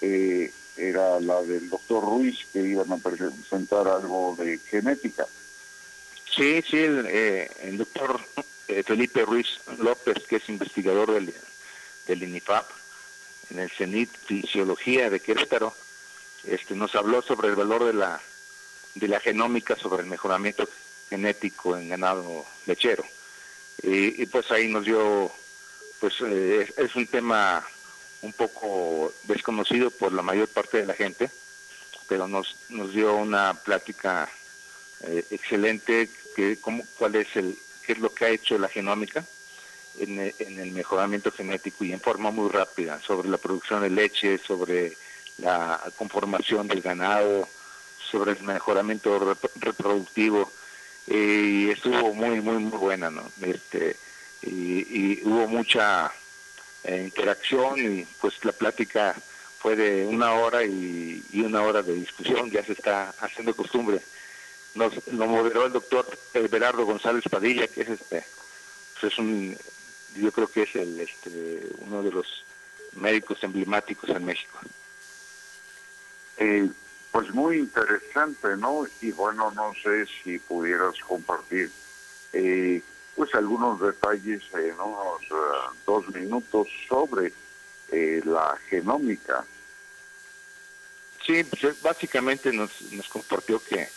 eh, 0.00 0.52
era 0.76 1.20
la 1.20 1.40
del 1.42 1.70
doctor 1.70 2.02
Ruiz, 2.02 2.38
que 2.52 2.60
iban 2.60 2.90
a 2.92 2.96
presentar 2.96 3.86
algo 3.86 4.34
de 4.36 4.58
genética. 4.58 5.24
Sí, 6.34 6.64
sí, 6.68 6.78
el, 6.78 7.06
eh, 7.08 7.48
doctor 7.74 8.20
eh, 8.66 8.82
Felipe 8.82 9.24
Ruiz 9.24 9.46
López, 9.78 10.24
que 10.26 10.36
es 10.36 10.48
investigador 10.48 11.12
del, 11.12 11.32
del 12.08 12.22
INIFAP, 12.24 12.68
en 13.50 13.60
el 13.60 13.70
CENIT 13.70 14.10
Fisiología 14.10 15.10
de 15.10 15.20
Querétaro, 15.20 15.72
este, 16.44 16.74
nos 16.74 16.92
habló 16.96 17.22
sobre 17.22 17.48
el 17.48 17.54
valor 17.54 17.84
de 17.84 17.92
la, 17.92 18.20
de 18.96 19.06
la 19.06 19.20
genómica, 19.20 19.76
sobre 19.76 20.02
el 20.02 20.08
mejoramiento 20.08 20.68
genético 21.08 21.76
en 21.76 21.90
ganado 21.90 22.44
lechero. 22.66 23.04
Y, 23.84 24.20
y 24.20 24.26
pues 24.26 24.50
ahí 24.50 24.66
nos 24.66 24.84
dio, 24.84 25.30
pues 26.00 26.14
eh, 26.22 26.66
es, 26.68 26.78
es 26.78 26.96
un 26.96 27.06
tema 27.06 27.64
un 28.22 28.32
poco 28.32 29.14
desconocido 29.24 29.92
por 29.92 30.12
la 30.12 30.22
mayor 30.22 30.48
parte 30.48 30.78
de 30.78 30.86
la 30.86 30.94
gente, 30.94 31.30
pero 32.08 32.26
nos, 32.26 32.56
nos 32.70 32.92
dio 32.92 33.14
una 33.14 33.54
plática 33.54 34.28
excelente 35.30 36.08
que 36.34 36.58
cómo, 36.60 36.84
cuál 36.98 37.14
es 37.16 37.34
el 37.36 37.56
qué 37.86 37.92
es 37.92 37.98
lo 37.98 38.12
que 38.14 38.24
ha 38.24 38.30
hecho 38.30 38.58
la 38.58 38.68
genómica 38.68 39.24
en, 39.98 40.18
en 40.38 40.58
el 40.58 40.72
mejoramiento 40.72 41.30
genético 41.30 41.84
y 41.84 41.92
en 41.92 42.00
forma 42.00 42.30
muy 42.30 42.50
rápida 42.50 43.00
sobre 43.06 43.28
la 43.28 43.36
producción 43.38 43.82
de 43.82 43.90
leche, 43.90 44.38
sobre 44.38 44.96
la 45.38 45.80
conformación 45.96 46.66
del 46.66 46.80
ganado, 46.80 47.48
sobre 48.10 48.32
el 48.32 48.42
mejoramiento 48.42 49.20
rep- 49.20 49.50
reproductivo. 49.56 50.50
Eh, 51.06 51.66
y 51.66 51.70
estuvo 51.70 52.14
muy 52.14 52.40
muy 52.40 52.56
muy 52.56 52.78
buena, 52.78 53.10
¿no? 53.10 53.30
Este 53.42 53.96
y, 54.42 55.20
hubo 55.24 55.46
mucha 55.48 56.10
eh, 56.84 57.02
interacción 57.04 57.78
y 57.78 58.06
pues 58.20 58.42
la 58.44 58.52
plática 58.52 59.14
fue 59.58 59.76
de 59.76 60.06
una 60.06 60.32
hora 60.34 60.64
y 60.64 61.22
una 61.34 61.62
hora 61.62 61.82
de 61.82 61.94
discusión, 61.94 62.50
ya 62.50 62.62
se 62.64 62.72
está 62.72 63.14
haciendo 63.20 63.54
costumbre 63.54 64.00
nos 64.74 65.06
lo 65.08 65.26
moderó 65.26 65.66
el 65.66 65.72
doctor 65.72 66.06
Berardo 66.50 66.84
González 66.84 67.24
Padilla, 67.30 67.68
que 67.68 67.82
es 67.82 67.88
este, 67.90 68.24
pues 68.92 69.12
es 69.12 69.18
un, 69.18 69.56
yo 70.16 70.32
creo 70.32 70.48
que 70.48 70.62
es 70.62 70.74
el, 70.76 71.00
este, 71.00 71.66
uno 71.78 72.02
de 72.02 72.10
los 72.10 72.44
médicos 72.92 73.42
emblemáticos 73.42 74.10
en 74.10 74.24
México. 74.24 74.58
Eh, 76.36 76.68
pues 77.12 77.32
muy 77.32 77.58
interesante, 77.58 78.56
¿no? 78.56 78.86
Y 79.00 79.12
bueno, 79.12 79.52
no 79.52 79.72
sé 79.80 80.06
si 80.06 80.38
pudieras 80.38 80.98
compartir 81.06 81.70
eh, 82.32 82.82
pues 83.14 83.32
algunos 83.34 83.80
detalles 83.80 84.42
en 84.52 84.80
unos 84.80 85.22
eh, 85.22 85.76
dos 85.86 86.08
minutos 86.12 86.66
sobre 86.88 87.32
eh, 87.92 88.20
la 88.24 88.58
genómica. 88.68 89.44
Sí, 91.24 91.44
pues, 91.44 91.64
eh, 91.64 91.74
básicamente 91.82 92.52
nos, 92.52 92.82
nos 92.92 93.08
compartió 93.08 93.62
que 93.62 93.88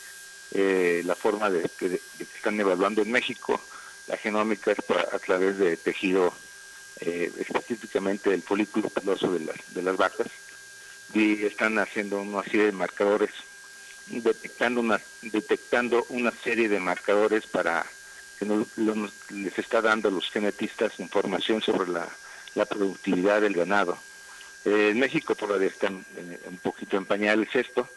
eh, 0.52 1.02
la 1.06 1.16
forma 1.16 1.50
de 1.50 1.70
que, 1.78 1.90
de 1.90 2.00
que 2.18 2.24
están 2.24 2.60
evaluando 2.60 3.02
en 3.02 3.12
México 3.12 3.60
la 4.08 4.18
genómica 4.18 4.72
es 4.72 4.78
por- 4.82 4.98
a 5.00 5.20
través 5.20 5.58
de 5.58 5.76
tejido, 5.78 6.34
eh, 7.02 7.32
específicamente 7.40 8.34
el 8.34 8.42
folículo 8.42 8.90
piloso 8.90 9.32
de 9.34 9.42
las, 9.42 9.58
de 9.74 9.82
las 9.82 9.98
vacas, 9.98 10.28
y 11.14 11.44
están 11.46 11.78
haciendo 11.80 12.22
una 12.22 12.44
serie 12.44 12.68
de 12.68 12.72
marcadores, 12.72 13.32
detectando 14.08 14.80
una, 14.82 15.02
detectando 15.22 16.06
una 16.10 16.32
serie 16.32 16.70
de 16.70 16.80
marcadores 16.80 17.46
para 17.48 17.86
que 18.40 18.46
nos- 18.46 18.68
lo- 18.78 19.10
les 19.32 19.58
está 19.60 19.82
dando 19.82 20.08
a 20.08 20.12
los 20.12 20.30
genetistas 20.30 21.00
información 21.00 21.62
sobre 21.62 21.90
la, 21.90 22.08
la 22.56 22.66
productividad 22.66 23.42
del 23.42 23.54
ganado. 23.56 23.98
Eh, 24.64 24.90
en 24.92 25.00
México 25.00 25.36
todavía 25.36 25.68
está 25.68 25.88
en- 25.88 26.06
un 26.46 26.58
poquito 26.60 26.96
en 26.98 27.06
pañales 27.06 27.54
esto, 27.56 27.90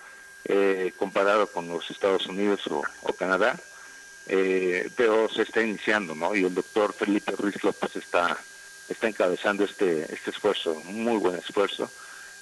eh, 0.45 0.93
comparado 0.97 1.47
con 1.47 1.69
los 1.69 1.91
Estados 1.91 2.27
Unidos 2.27 2.61
o, 2.69 2.83
Canadá, 3.13 3.59
eh, 4.27 4.91
pero 4.97 5.29
se 5.29 5.43
está 5.43 5.63
iniciando, 5.63 6.15
¿no? 6.15 6.35
Y 6.35 6.45
el 6.45 6.55
doctor 6.55 6.93
Felipe 6.93 7.33
Ruiz 7.33 7.63
López 7.63 7.97
está, 7.97 8.39
está 8.89 9.09
encabezando 9.09 9.65
este, 9.65 10.13
este 10.13 10.31
esfuerzo, 10.31 10.73
un 10.73 11.05
muy 11.05 11.19
buen 11.19 11.37
esfuerzo, 11.37 11.91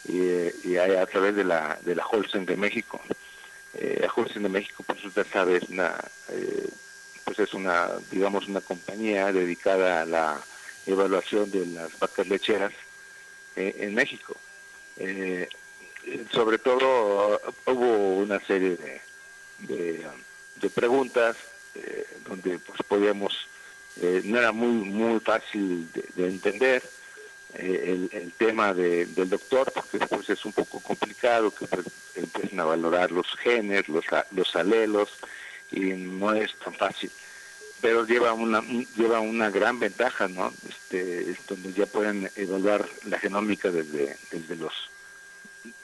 y, 0.07 0.69
y 0.69 0.77
a, 0.77 1.07
través 1.07 1.35
de 1.35 1.45
la, 1.45 1.79
de 1.83 1.95
la 1.95 2.07
de 2.07 2.57
México. 2.57 3.01
Eh, 3.75 3.99
la 4.01 4.13
Holstein 4.15 4.43
de 4.43 4.49
México, 4.49 4.83
pues 4.87 5.05
usted 5.05 5.27
sabe, 5.31 5.59
es 5.59 5.69
una, 5.69 5.97
eh, 6.31 6.69
pues 7.25 7.39
es 7.39 7.53
una, 7.53 7.89
digamos, 8.11 8.49
una 8.49 8.61
compañía 8.61 9.33
dedicada 9.33 10.03
a 10.03 10.07
la 10.07 10.41
evaluación 10.87 11.51
de 11.51 11.67
las 11.67 11.99
vacas 11.99 12.27
lecheras 12.29 12.73
eh, 13.57 13.77
en 13.81 13.95
México. 13.95 14.35
Eh, 14.97 15.49
sobre 16.33 16.59
todo 16.59 17.41
hubo 17.67 18.19
una 18.19 18.41
serie 18.41 18.77
de, 19.59 20.07
de, 20.61 20.71
preguntas 20.71 21.37
eh, 21.75 22.07
donde 22.29 22.59
pues 22.59 22.81
podíamos, 22.87 23.49
no 24.25 24.39
era 24.39 24.53
muy 24.53 24.89
muy 24.89 25.21
fácil 25.21 25.91
de, 25.93 26.27
entender 26.27 26.83
el, 27.55 28.09
el, 28.13 28.33
tema 28.33 28.75
del 28.75 29.29
doctor, 29.29 29.73
porque 29.73 29.99
después 29.99 30.29
es 30.31 30.45
un 30.45 30.53
poco 30.53 30.81
complicado 30.81 31.51
que 31.51 31.67
pues, 31.67 31.87
empiecen 32.15 32.61
a 32.61 32.65
valorar 32.65 33.11
los 33.11 33.27
genes, 33.37 33.89
los, 33.89 34.05
los 34.33 34.57
alelos, 34.57 35.09
y 35.71 35.81
no 35.81 36.35
es 36.35 36.55
tan 36.57 36.75
fácil. 36.75 37.11
Pero 37.81 38.05
lleva 38.07 38.33
una 38.33 38.61
lleva 38.97 39.21
una 39.21 39.51
gran 39.51 39.79
ventaja 39.79 40.27
no 40.27 40.53
este 40.69 41.37
donde 41.47 41.73
ya 41.73 41.87
pueden 41.87 42.29
evaluar 42.35 42.89
la 43.05 43.19
genómica 43.21 43.71
desde 43.71 44.17
desde 44.33 44.57
los 44.57 44.73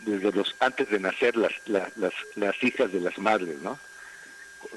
desde 0.01 0.33
los 0.33 0.55
antes 0.61 0.89
de 0.91 1.01
nacer 1.01 1.37
las 1.37 1.53
las, 1.67 1.97
las, 2.37 2.63
hijas 2.63 2.93
de 2.93 3.01
las 3.01 3.19
madres 3.19 3.61
no 3.61 3.79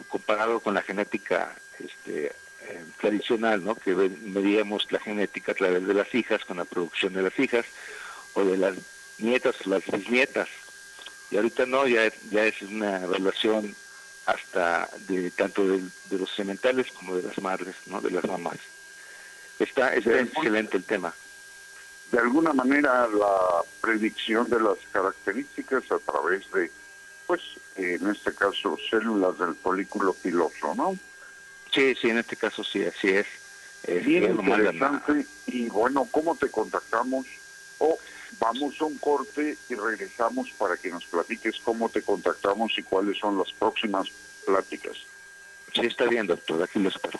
comparado 0.09 0.59
con 0.59 0.73
la 0.73 0.81
genética 0.81 1.55
este 1.79 2.27
eh, 2.27 2.83
tradicional 2.99 3.63
no 3.63 3.75
que 3.75 3.95
medíamos 3.95 4.91
la 4.91 4.99
genética 4.99 5.51
a 5.51 5.55
través 5.55 5.85
de 5.85 5.93
las 5.93 6.13
hijas 6.13 6.43
con 6.45 6.57
la 6.57 6.65
producción 6.65 7.13
de 7.13 7.23
las 7.23 7.37
hijas 7.39 7.65
o 8.33 8.43
de 8.43 8.57
las 8.57 8.75
nietas 9.17 9.55
o 9.65 9.69
las 9.69 9.85
bisnietas 9.85 10.49
y 11.31 11.37
ahorita 11.37 11.65
no 11.65 11.87
ya 11.87 12.11
ya 12.29 12.45
es 12.45 12.61
una 12.61 13.03
evaluación 13.03 13.75
hasta 14.27 14.89
de 15.07 15.31
tanto 15.31 15.65
de, 15.65 15.81
los 16.11 16.29
sementales 16.29 16.91
como 16.91 17.15
de 17.15 17.23
las 17.23 17.37
madres, 17.39 17.75
¿no? 17.87 18.01
De 18.01 18.11
las 18.11 18.25
mamás. 18.25 18.57
Está, 19.57 19.95
excelente 19.95 20.77
el 20.77 20.83
tema. 20.83 21.13
De 22.11 22.19
alguna 22.19 22.53
manera 22.53 23.07
la 23.07 23.63
predicción 23.81 24.49
de 24.49 24.59
las 24.59 24.77
características 24.91 25.83
a 25.91 25.99
través 25.99 26.49
de, 26.51 26.71
pues, 27.25 27.41
en 27.75 28.09
este 28.09 28.33
caso, 28.33 28.77
células 28.89 29.37
del 29.37 29.55
folículo 29.55 30.13
piloso, 30.13 30.73
¿no? 30.75 30.97
Sí, 31.71 31.95
sí, 32.01 32.09
en 32.09 32.17
este 32.19 32.35
caso 32.37 32.63
sí, 32.63 32.83
así 32.85 33.09
es. 33.09 33.27
Bien 34.05 34.23
interesante. 34.23 35.25
Y 35.45 35.69
bueno, 35.69 36.07
¿cómo 36.11 36.35
te 36.35 36.49
contactamos? 36.49 37.25
O 37.79 37.97
Vamos 38.39 38.75
a 38.79 38.85
un 38.85 38.97
corte 38.97 39.57
y 39.69 39.75
regresamos 39.75 40.49
para 40.57 40.77
que 40.77 40.89
nos 40.89 41.05
platiques 41.05 41.55
cómo 41.63 41.89
te 41.89 42.01
contactamos 42.01 42.77
y 42.77 42.83
cuáles 42.83 43.17
son 43.17 43.37
las 43.37 43.51
próximas 43.53 44.07
pláticas. 44.45 44.97
Sí, 45.73 45.81
está 45.85 46.05
bien, 46.05 46.27
doctor. 46.27 46.61
Aquí 46.63 46.79
lo 46.79 46.89
espero. 46.89 47.19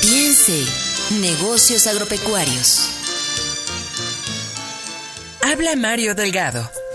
Piense, 0.00 0.64
negocios 1.10 1.86
agropecuarios. 1.86 2.90
Habla 5.42 5.74
Mario 5.76 6.14
Delgado. 6.14 6.70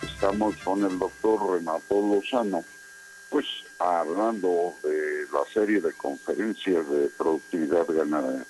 Estamos 0.03 0.55
con 0.59 0.85
el 0.85 0.99
doctor 0.99 1.55
Renato 1.55 1.95
Lozano, 1.95 2.63
pues 3.31 3.47
hablando 3.79 4.75
de 4.83 5.25
la 5.33 5.51
serie 5.51 5.81
de 5.81 5.91
conferencias 5.95 6.87
de 6.91 7.09
productividad 7.17 7.87
ganadera. 7.87 8.45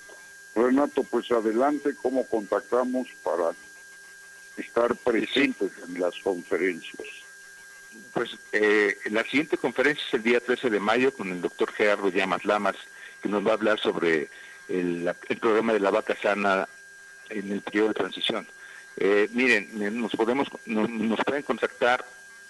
Renato, 0.56 1.04
pues 1.04 1.30
adelante, 1.30 1.94
¿cómo 2.02 2.26
contactamos 2.26 3.06
para 3.22 3.52
estar 4.56 4.96
presentes 4.96 5.70
en 5.86 6.00
las 6.00 6.18
conferencias? 6.18 7.06
Pues 8.12 8.36
eh, 8.50 8.96
la 9.12 9.22
siguiente 9.22 9.56
conferencia 9.56 10.04
es 10.04 10.14
el 10.14 10.24
día 10.24 10.40
13 10.40 10.68
de 10.68 10.80
mayo 10.80 11.14
con 11.14 11.30
el 11.30 11.40
doctor 11.40 11.70
Gerardo 11.70 12.08
Llamas 12.08 12.44
Lamas, 12.44 12.74
que 13.22 13.28
nos 13.28 13.46
va 13.46 13.50
a 13.50 13.54
hablar 13.54 13.78
sobre 13.78 14.28
el, 14.68 15.14
el 15.28 15.38
programa 15.38 15.74
de 15.74 15.80
la 15.80 15.92
vaca 15.92 16.16
sana 16.20 16.68
en 17.28 17.52
el 17.52 17.60
periodo 17.60 17.88
de 17.88 17.94
transición. 17.94 18.48
Eh, 18.96 19.28
miren, 19.32 19.68
nos 20.00 20.12
podemos 20.12 20.48
nos, 20.66 20.88
pueden 21.24 21.42
contactar 21.42 22.04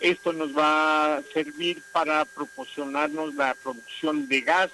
Esto 0.00 0.32
nos 0.32 0.56
va 0.56 1.16
a 1.16 1.22
servir 1.32 1.82
para 1.92 2.24
proporcionarnos 2.24 3.34
la 3.34 3.54
producción 3.54 4.28
de 4.28 4.42
gas 4.42 4.70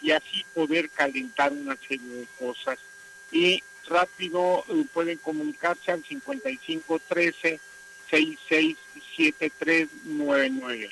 y 0.00 0.10
así 0.10 0.44
poder 0.54 0.90
calentar 0.90 1.52
una 1.52 1.76
serie 1.76 2.08
de 2.08 2.26
cosas. 2.38 2.80
Y 3.30 3.62
rápido 3.86 4.64
eh, 4.68 4.84
pueden 4.92 5.18
comunicarse 5.18 5.92
al 5.92 6.02
5513 6.04 7.60
667399. 8.10 10.90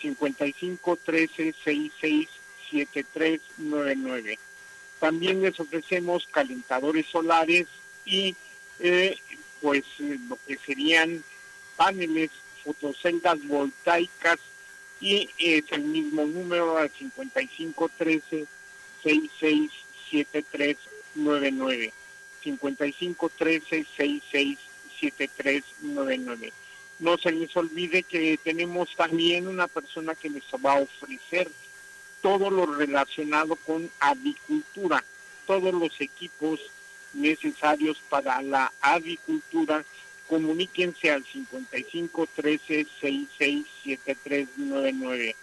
5513 0.00 1.54
667399. 1.64 4.38
También 5.00 5.42
les 5.42 5.58
ofrecemos 5.60 6.28
calentadores 6.30 7.06
solares 7.06 7.66
y 8.04 8.36
eh, 8.80 9.16
pues 9.60 9.84
eh, 10.00 10.18
lo 10.28 10.38
que 10.46 10.58
serían 10.58 11.24
paneles 11.76 12.30
fotoceldas 12.68 13.38
voltaicas 13.46 14.38
y 15.00 15.30
es 15.38 15.64
el 15.70 15.84
mismo 15.84 16.26
número 16.26 16.76
al 16.76 16.90
5513 16.90 18.46
667399 19.02 21.92
5513 22.42 23.86
667399 23.96 26.52
no 26.98 27.16
se 27.16 27.32
les 27.32 27.56
olvide 27.56 28.02
que 28.02 28.38
tenemos 28.42 28.94
también 28.96 29.46
una 29.46 29.68
persona 29.68 30.14
que 30.14 30.28
les 30.28 30.42
va 30.64 30.72
a 30.72 30.80
ofrecer 30.80 31.50
todo 32.20 32.50
lo 32.50 32.66
relacionado 32.66 33.56
con 33.56 33.88
avicultura, 34.00 35.04
todos 35.46 35.72
los 35.72 36.00
equipos 36.00 36.60
necesarios 37.14 37.98
para 38.08 38.42
la 38.42 38.72
avicultura, 38.80 39.84
comuníquense 40.28 41.10
al 41.10 41.24
55 41.24 42.28
13 42.34 42.86
66 43.00 43.66
7399. 43.84 45.36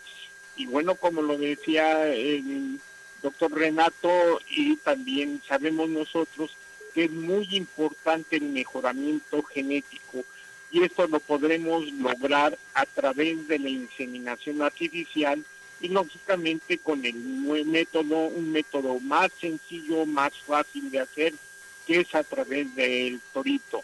Y 0.58 0.66
bueno, 0.68 0.96
como 0.96 1.22
lo 1.22 1.38
decía 1.38 2.08
el 2.14 2.80
doctor 3.22 3.52
Renato, 3.54 4.40
y 4.50 4.78
también 4.78 5.42
sabemos 5.48 5.90
nosotros 5.90 6.52
que 6.94 7.06
es 7.06 7.12
muy 7.12 7.48
importante 7.52 8.38
el 8.38 8.44
mejoramiento 8.44 9.44
genético 9.44 10.24
y 10.72 10.84
esto 10.84 11.08
lo 11.08 11.20
podremos 11.20 11.90
lograr 11.94 12.58
a 12.74 12.86
través 12.86 13.48
de 13.48 13.60
la 13.60 13.70
inseminación 13.70 14.62
artificial 14.62 15.44
y 15.80 15.90
lógicamente 15.90 16.78
con 16.78 17.06
el 17.06 17.16
método, 17.66 18.28
un 18.28 18.52
método 18.52 19.00
más 19.00 19.32
sencillo, 19.40 20.06
más 20.06 20.34
fácil 20.46 20.90
de 20.92 21.00
hacer, 21.00 21.34
que 21.86 22.02
es 22.02 22.16
a 22.16 22.24
través 22.24 22.74
del 22.76 23.22
torito. 23.34 23.84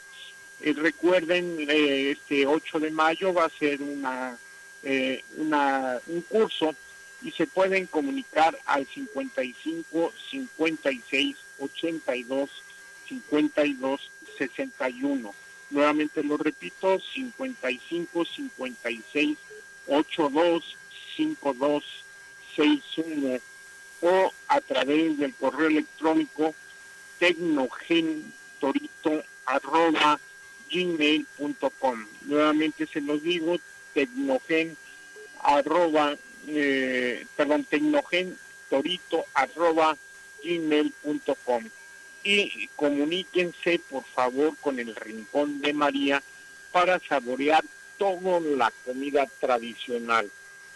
Eh, 0.64 0.74
recuerden, 0.74 1.66
eh, 1.68 2.12
este 2.12 2.45
8 2.45 2.80
de 2.80 2.91
mayo 2.91 3.34
va 3.34 3.45
a 3.45 3.49
ser 3.49 3.82
una, 3.82 4.38
eh, 4.84 5.24
una, 5.38 5.99
un 6.05 6.22
curso 6.22 6.76
y 7.24 7.32
se 7.32 7.47
pueden 7.47 7.88
comunicar 7.88 8.55
al 8.66 8.86
55 8.86 10.14
56 10.30 11.36
82 11.59 12.51
52 13.07 14.12
61. 14.38 15.34
Nuevamente 15.72 16.24
lo 16.24 16.38
repito, 16.38 16.99
55 16.99 18.24
56 18.26 19.38
82 19.88 20.78
5261 21.18 23.39
o 24.01 24.32
a 24.47 24.62
través 24.62 25.18
del 25.18 25.34
correo 25.36 25.70
electrónico 25.70 26.53
tecnogentorito 27.20 29.24
arroba 29.45 30.20
gmail.com. 30.72 32.05
Nuevamente 32.24 32.88
se 32.88 33.01
los 33.01 33.22
digo, 33.24 33.59
tecnogen 33.93 34.78
arroba, 35.43 36.15
eh, 36.47 37.26
perdón, 37.36 37.65
tecnogentorito 37.65 39.26
arroba 39.34 39.97
gmail.com. 40.43 41.63
Y 42.24 42.67
comuníquense 42.76 43.80
por 43.89 44.03
favor 44.03 44.55
con 44.57 44.80
el 44.80 44.95
Rincón 44.95 45.61
de 45.61 45.74
María 45.74 46.22
para 46.72 46.99
saborear 46.99 47.63
toda 47.97 48.39
la 48.39 48.72
comida 48.86 49.28
tradicional 49.39 50.32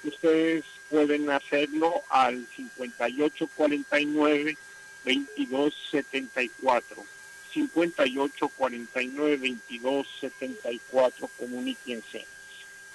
ustedes 0.08 0.64
pueden 0.90 1.30
hacerlo 1.30 2.04
al 2.10 2.48
5849 2.56 4.58
2274. 5.04 7.15
5849 7.56 9.38
2274, 9.38 11.30
comuníquense. 11.40 12.26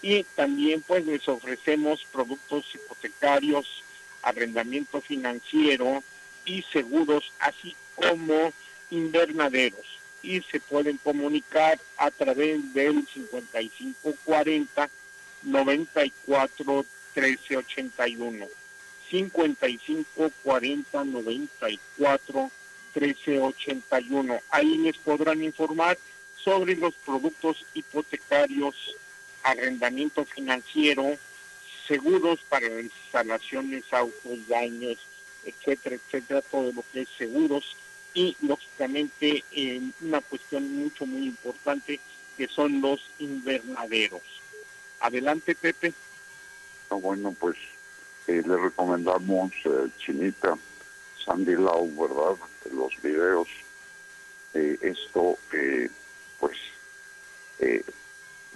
Y 0.02 0.24
también 0.34 0.82
pues 0.82 1.06
les 1.06 1.26
ofrecemos 1.28 2.04
productos 2.12 2.66
hipotecarios, 2.74 3.82
arrendamiento 4.22 5.00
financiero 5.00 6.02
y 6.44 6.62
seguros, 6.62 7.32
así 7.38 7.74
como 7.94 8.52
invernaderos. 8.90 9.86
Y 10.22 10.42
se 10.42 10.60
pueden 10.60 10.98
comunicar 10.98 11.78
a 11.96 12.10
través 12.10 12.74
del 12.74 13.06
5540 13.06 14.90
94 15.42 16.84
1381 17.14 18.46
55 19.10 20.30
40 20.44 21.04
94 21.04 22.50
1381. 22.94 24.40
Ahí 24.50 24.78
les 24.78 24.96
podrán 24.98 25.42
informar 25.42 25.98
sobre 26.36 26.76
los 26.76 26.94
productos 26.94 27.64
hipotecarios, 27.74 28.74
arrendamiento 29.42 30.24
financiero, 30.24 31.16
seguros 31.86 32.40
para 32.48 32.80
instalaciones, 32.80 33.84
autos, 33.92 34.48
daños, 34.48 34.98
etcétera, 35.44 35.96
etcétera, 35.96 36.42
todo 36.42 36.72
lo 36.72 36.84
que 36.92 37.02
es 37.02 37.08
seguros 37.16 37.76
y 38.14 38.36
lógicamente 38.42 39.44
una 40.00 40.20
cuestión 40.20 40.72
mucho 40.74 41.06
muy 41.06 41.26
importante 41.26 42.00
que 42.36 42.48
son 42.48 42.80
los 42.80 43.00
invernaderos. 43.18 44.22
Adelante, 45.00 45.54
Pepe 45.54 45.92
bueno, 46.96 47.34
pues 47.38 47.56
eh, 48.26 48.42
le 48.46 48.56
recomendamos 48.56 49.52
eh, 49.64 49.88
Chinita, 49.98 50.56
Sandy 51.24 51.56
Lau, 51.56 51.88
¿verdad? 51.96 52.36
Los 52.72 53.00
videos. 53.02 53.48
Eh, 54.54 54.78
esto, 54.82 55.38
pues, 56.38 56.56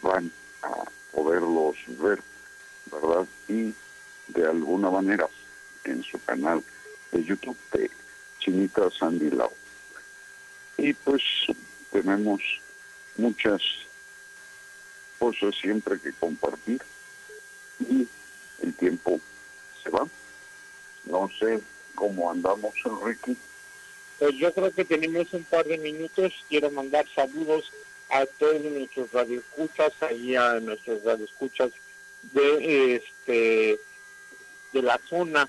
van 0.02 0.30
a 0.62 0.84
poderlos 1.12 1.76
ver, 1.98 2.20
¿verdad? 2.90 3.26
Y 3.48 3.74
de 4.28 4.46
alguna 4.46 4.90
manera 4.90 5.28
en 5.84 6.02
su 6.02 6.22
canal 6.24 6.62
de 7.12 7.24
YouTube 7.24 7.56
de 7.72 7.90
Chinita 8.38 8.90
Sandy 8.90 9.30
Lau. 9.30 9.50
Y 10.76 10.92
pues 10.92 11.22
tenemos 11.90 12.40
muchas 13.16 13.62
cosas 15.18 15.54
siempre 15.54 15.98
que 16.00 16.12
compartir 16.12 16.82
y 17.80 18.06
el 18.62 18.74
tiempo 18.74 19.20
se 19.82 19.90
va. 19.90 20.06
No 21.04 21.30
sé 21.38 21.62
cómo 21.94 22.30
andamos, 22.30 22.74
Enrique. 22.84 23.36
Pues 24.18 24.34
yo 24.36 24.52
creo 24.52 24.72
que 24.72 24.84
tenemos 24.84 25.32
un 25.32 25.44
par 25.44 25.64
de 25.64 25.78
minutos. 25.78 26.32
Quiero 26.48 26.70
mandar 26.70 27.04
saludos 27.14 27.72
a 28.10 28.26
todos 28.26 28.62
nuestros 28.62 29.12
radioescuchas, 29.12 29.92
ahí 30.02 30.36
a 30.36 30.60
nuestros 30.60 31.02
radioescuchas 31.02 31.70
de 32.32 32.96
este 32.96 33.78
de 34.72 34.82
la 34.82 35.00
zona 35.08 35.48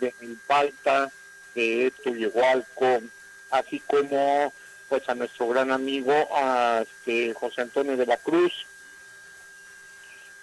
de 0.00 0.14
Milpalta, 0.20 1.10
de 1.54 1.92
Tuyehualco, 2.02 3.02
así 3.50 3.80
como 3.80 4.52
pues 4.88 5.08
a 5.08 5.14
nuestro 5.14 5.48
gran 5.48 5.70
amigo 5.70 6.12
este, 6.82 7.34
José 7.34 7.62
Antonio 7.62 7.96
de 7.96 8.06
la 8.06 8.16
Cruz, 8.16 8.52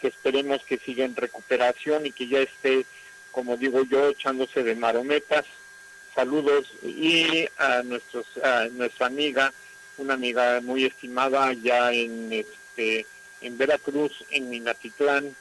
que 0.02 0.08
esperemos 0.10 0.64
que 0.64 0.78
siga 0.78 1.06
en 1.06 1.16
recuperación 1.16 2.06
y 2.06 2.12
que 2.12 2.28
ya 2.28 2.40
esté, 2.40 2.86
como 3.34 3.58
digo 3.58 3.84
yo, 3.84 4.10
echándose 4.10 4.64
de 4.64 4.76
marometas. 4.76 5.46
Saludos 6.16 6.72
y 6.84 7.46
a 7.58 7.82
nuestros 7.84 8.26
a 8.38 8.68
nuestra 8.72 9.08
amiga, 9.08 9.52
una 9.98 10.14
amiga 10.14 10.62
muy 10.62 10.86
estimada 10.86 11.48
allá 11.48 11.92
en 11.92 12.32
este 12.32 13.06
en 13.42 13.58
Veracruz, 13.58 14.24
en 14.30 14.50
Minatitlán, 14.50 15.36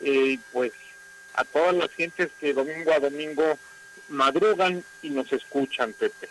y 0.00 0.38
pues 0.52 0.72
a 1.34 1.44
todas 1.44 1.74
las 1.74 1.90
gentes 1.90 2.30
que 2.40 2.54
domingo 2.54 2.92
a 2.92 2.98
domingo 2.98 3.58
madrugan 4.08 4.82
y 5.02 5.10
nos 5.10 5.30
escuchan, 5.32 5.92
Pepe. 5.92 6.28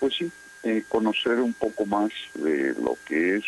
Pues 0.00 0.14
sí, 0.16 0.30
eh, 0.64 0.84
conocer 0.88 1.34
un 1.34 1.54
poco 1.54 1.86
más 1.86 2.10
de 2.34 2.74
lo 2.74 2.98
que 3.06 3.36
es 3.36 3.44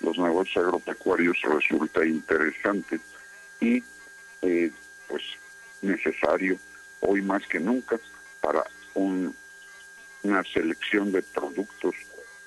los 0.00 0.18
negocios 0.18 0.64
agropecuarios 0.64 1.38
resulta 1.42 2.04
interesante 2.04 3.00
y 3.60 3.82
eh, 4.42 4.70
pues 5.08 5.22
necesario 5.82 6.58
hoy 7.00 7.22
más 7.22 7.46
que 7.46 7.60
nunca 7.60 7.98
para 8.40 8.64
un, 8.94 9.34
una 10.22 10.42
selección 10.44 11.12
de 11.12 11.22
productos 11.22 11.94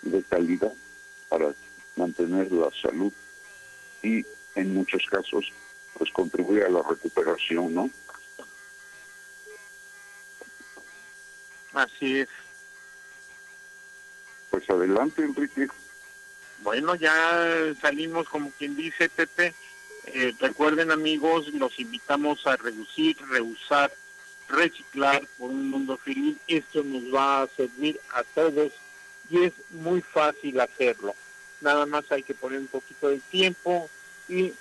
de 0.01 0.23
calidad 0.23 0.73
para 1.29 1.53
mantener 1.95 2.51
la 2.51 2.69
salud 2.81 3.13
y 4.01 4.25
en 4.55 4.73
muchos 4.73 5.05
casos 5.09 5.51
pues 5.97 6.11
contribuye 6.11 6.63
a 6.63 6.69
la 6.69 6.81
recuperación, 6.81 7.73
¿no? 7.73 7.89
Así 11.73 12.19
es. 12.19 12.29
Pues 14.49 14.69
adelante, 14.69 15.23
Enrique. 15.23 15.67
Bueno, 16.59 16.95
ya 16.95 17.73
salimos 17.81 18.27
como 18.29 18.51
quien 18.51 18.75
dice, 18.75 19.09
Pepe. 19.09 19.53
Eh, 20.05 20.33
recuerden, 20.39 20.91
amigos, 20.91 21.47
los 21.53 21.79
invitamos 21.79 22.45
a 22.47 22.57
reducir, 22.57 23.17
reusar, 23.29 23.91
reciclar 24.49 25.25
por 25.37 25.49
un 25.49 25.69
mundo 25.69 25.97
feliz. 25.97 26.37
Esto 26.47 26.83
nos 26.83 27.03
va 27.13 27.43
a 27.43 27.47
servir 27.47 27.99
a 28.13 28.23
todos 28.23 28.73
y 29.29 29.43
es 29.43 29.53
muy 29.69 30.01
fácil 30.01 30.59
hacerlo. 30.59 31.15
Nada 31.61 31.85
más 31.85 32.11
hay 32.11 32.23
que 32.23 32.33
poner 32.33 32.59
un 32.59 32.67
poquito 32.67 33.09
de 33.09 33.19
tiempo 33.29 33.89
y 34.27 34.53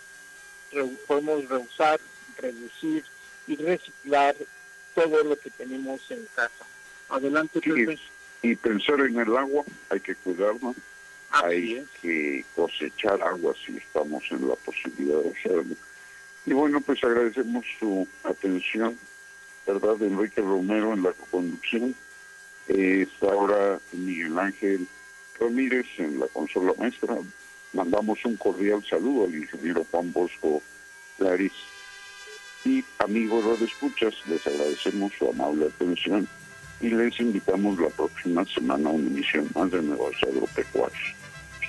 podemos 1.06 1.48
reusar, 1.48 2.00
reducir 2.38 3.04
y 3.46 3.56
reciclar 3.56 4.36
todo 4.94 5.24
lo 5.24 5.38
que 5.38 5.50
tenemos 5.50 6.00
en 6.10 6.26
casa. 6.34 6.64
Adelante, 7.08 7.60
Pepe. 7.60 7.98
Y 8.42 8.56
pensar 8.56 9.00
en 9.00 9.18
el 9.18 9.36
agua, 9.36 9.64
hay 9.88 10.00
que 10.00 10.14
cuidarlo. 10.14 10.74
Hay 11.30 11.86
que 12.02 12.44
cosechar 12.56 13.22
agua 13.22 13.54
si 13.64 13.76
estamos 13.76 14.22
en 14.30 14.48
la 14.48 14.54
posibilidad 14.56 15.22
de 15.22 15.30
hacerlo. 15.30 15.76
Y 16.46 16.52
bueno, 16.52 16.80
pues 16.80 17.02
agradecemos 17.04 17.64
su 17.78 18.06
atención, 18.24 18.98
¿verdad? 19.66 19.96
De 19.96 20.06
Enrique 20.06 20.40
Romero 20.40 20.92
en 20.92 21.02
la 21.02 21.12
conducción. 21.30 21.94
está 22.66 23.26
ahora 23.26 23.78
Miguel 23.92 24.38
Ángel 24.38 24.86
Ramírez 25.38 25.86
en 25.98 26.18
la 26.18 26.26
consola 26.28 26.72
maestra. 26.78 27.16
Mandamos 27.72 28.24
un 28.24 28.36
cordial 28.36 28.84
saludo 28.84 29.26
al 29.26 29.34
ingeniero 29.34 29.86
Juan 29.90 30.12
Bosco 30.12 30.62
Laris. 31.18 31.52
Y 32.64 32.84
amigos 32.98 33.60
de 33.60 33.66
escuchas, 33.66 34.14
les 34.26 34.44
agradecemos 34.46 35.12
su 35.18 35.30
amable 35.30 35.66
atención 35.66 36.28
y 36.80 36.88
les 36.88 37.18
invitamos 37.20 37.78
la 37.78 37.88
próxima 37.88 38.44
semana 38.46 38.88
a 38.88 38.92
una 38.92 39.06
emisión 39.06 39.48
más 39.54 39.70
de 39.70 39.82
Negocios 39.82 40.30
Agropecuarios. 40.30 41.19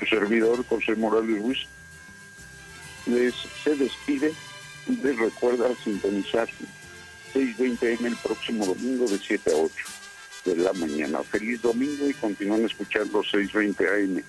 Su 0.01 0.07
servidor, 0.07 0.65
José 0.67 0.95
Morales 0.95 1.39
Ruiz, 1.41 1.59
les 3.05 3.33
se 3.63 3.75
despide 3.75 4.33
les 4.87 5.17
recuerda 5.17 5.69
sintonizar 5.83 6.49
6.20 7.33 7.99
en 7.99 8.05
el 8.07 8.15
próximo 8.17 8.65
domingo 8.65 9.07
de 9.07 9.17
7 9.19 9.51
a 9.51 9.55
8 9.55 9.73
de 10.45 10.55
la 10.57 10.73
mañana. 10.73 11.23
Feliz 11.23 11.61
domingo 11.61 12.09
y 12.09 12.13
continúen 12.15 12.65
escuchando 12.65 13.21
6.20 13.21 14.17
AM. 14.17 14.23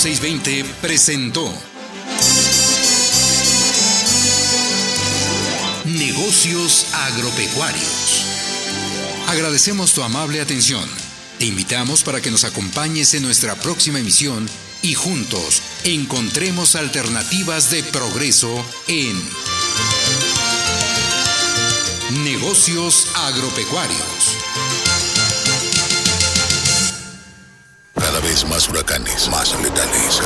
620 0.00 0.64
presentó 0.80 1.52
Negocios 5.84 6.86
Agropecuarios. 6.94 8.24
Agradecemos 9.28 9.92
tu 9.92 10.02
amable 10.02 10.40
atención. 10.40 10.88
Te 11.38 11.44
invitamos 11.44 12.02
para 12.02 12.22
que 12.22 12.30
nos 12.30 12.44
acompañes 12.44 13.12
en 13.12 13.24
nuestra 13.24 13.56
próxima 13.56 13.98
emisión 13.98 14.48
y 14.80 14.94
juntos 14.94 15.60
encontremos 15.84 16.76
alternativas 16.76 17.70
de 17.70 17.82
progreso 17.82 18.64
en 18.88 19.22
Negocios 22.24 23.06
Agropecuarios. 23.16 24.38
Cada 28.10 28.20
vez 28.20 28.44
más 28.48 28.68
huracanes, 28.68 29.28
más 29.28 29.54
letales, 29.60 29.79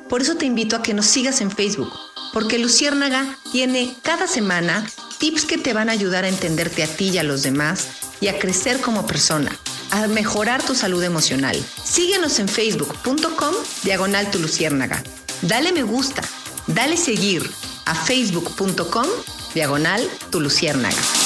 Por 0.09 0.23
eso 0.23 0.37
te 0.37 0.47
invito 0.47 0.77
a 0.77 0.83
que 0.83 0.95
nos 0.95 1.07
sigas 1.07 1.41
en 1.41 1.51
Facebook, 1.51 1.93
porque 2.37 2.59
Luciérnaga 2.59 3.39
tiene 3.51 3.97
cada 4.03 4.27
semana 4.27 4.87
tips 5.17 5.47
que 5.47 5.57
te 5.57 5.73
van 5.73 5.89
a 5.89 5.93
ayudar 5.93 6.25
a 6.25 6.29
entenderte 6.29 6.83
a 6.83 6.87
ti 6.87 7.09
y 7.09 7.17
a 7.17 7.23
los 7.23 7.43
demás 7.43 7.89
y 8.21 8.29
a 8.29 8.39
crecer 8.39 8.79
como 8.83 9.07
persona, 9.07 9.59
a 9.91 10.07
mejorar 10.07 10.63
tu 10.63 10.75
salud 10.75 11.03
emocional. 11.03 11.57
Síguenos 11.83 12.39
en 12.39 12.49
facebook.com 12.49 13.55
diagonal 13.85 14.31
tu 14.31 14.39
luciérnaga. 14.39 15.03
Dale 15.41 15.73
me 15.73 15.83
gusta, 15.83 16.21
dale 16.67 16.99
seguir 16.99 17.51
a 17.87 17.95
facebook.com 17.95 19.07
diagonal 19.55 20.07
tu 20.29 20.39
luciérnaga. 20.39 21.26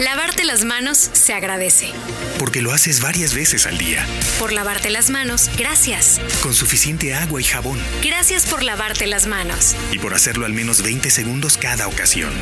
Lavarte 0.00 0.44
las 0.44 0.64
manos 0.64 1.10
se 1.12 1.32
agradece. 1.32 1.90
Porque 2.38 2.62
lo 2.62 2.72
haces 2.72 3.00
varias 3.00 3.34
veces 3.34 3.66
al 3.66 3.78
día. 3.78 4.06
Por 4.38 4.52
lavarte 4.52 4.90
las 4.90 5.10
manos, 5.10 5.50
gracias. 5.58 6.20
Con 6.40 6.54
suficiente 6.54 7.14
agua 7.14 7.40
y 7.40 7.44
jabón. 7.44 7.80
Gracias 8.04 8.46
por 8.46 8.62
lavarte 8.62 9.08
las 9.08 9.26
manos. 9.26 9.74
Y 9.90 9.98
por 9.98 10.14
hacerlo 10.14 10.46
al 10.46 10.52
menos 10.52 10.82
20 10.82 11.10
segundos 11.10 11.58
cada 11.58 11.88
ocasión. 11.88 12.32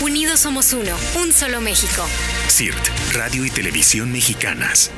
Unidos 0.00 0.40
somos 0.40 0.72
uno, 0.72 0.96
un 1.14 1.32
solo 1.32 1.60
México. 1.60 2.04
CIRT, 2.48 2.88
Radio 3.12 3.44
y 3.44 3.50
Televisión 3.50 4.10
Mexicanas. 4.10 4.90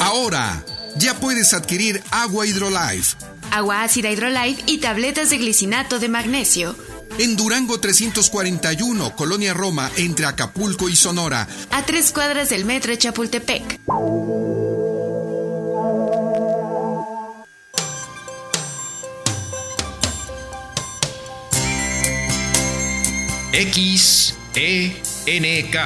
Ahora 0.00 0.64
ya 0.96 1.14
puedes 1.14 1.54
adquirir 1.54 2.02
agua 2.10 2.46
Hydrolife. 2.46 3.16
Agua 3.52 3.84
ácida 3.84 4.10
Hydrolife 4.10 4.62
y 4.66 4.78
tabletas 4.78 5.30
de 5.30 5.38
glicinato 5.38 6.00
de 6.00 6.08
magnesio. 6.08 6.74
En 7.18 7.36
Durango 7.36 7.78
341, 7.78 9.14
Colonia 9.14 9.52
Roma, 9.52 9.90
entre 9.96 10.26
Acapulco 10.26 10.88
y 10.88 10.96
Sonora. 10.96 11.46
A 11.70 11.84
tres 11.84 12.10
cuadras 12.10 12.48
del 12.48 12.64
metro 12.64 12.90
de 12.90 12.98
Chapultepec. 12.98 13.80
XENK 24.54 25.76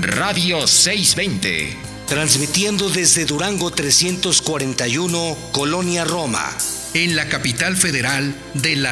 Radio 0.00 0.66
620. 0.66 1.76
Transmitiendo 2.06 2.88
desde 2.88 3.24
Durango 3.24 3.70
341, 3.70 5.36
Colonia 5.52 6.04
Roma. 6.04 6.48
En 6.94 7.14
la 7.14 7.28
capital 7.28 7.76
federal 7.76 8.34
de 8.54 8.74
la 8.76 8.88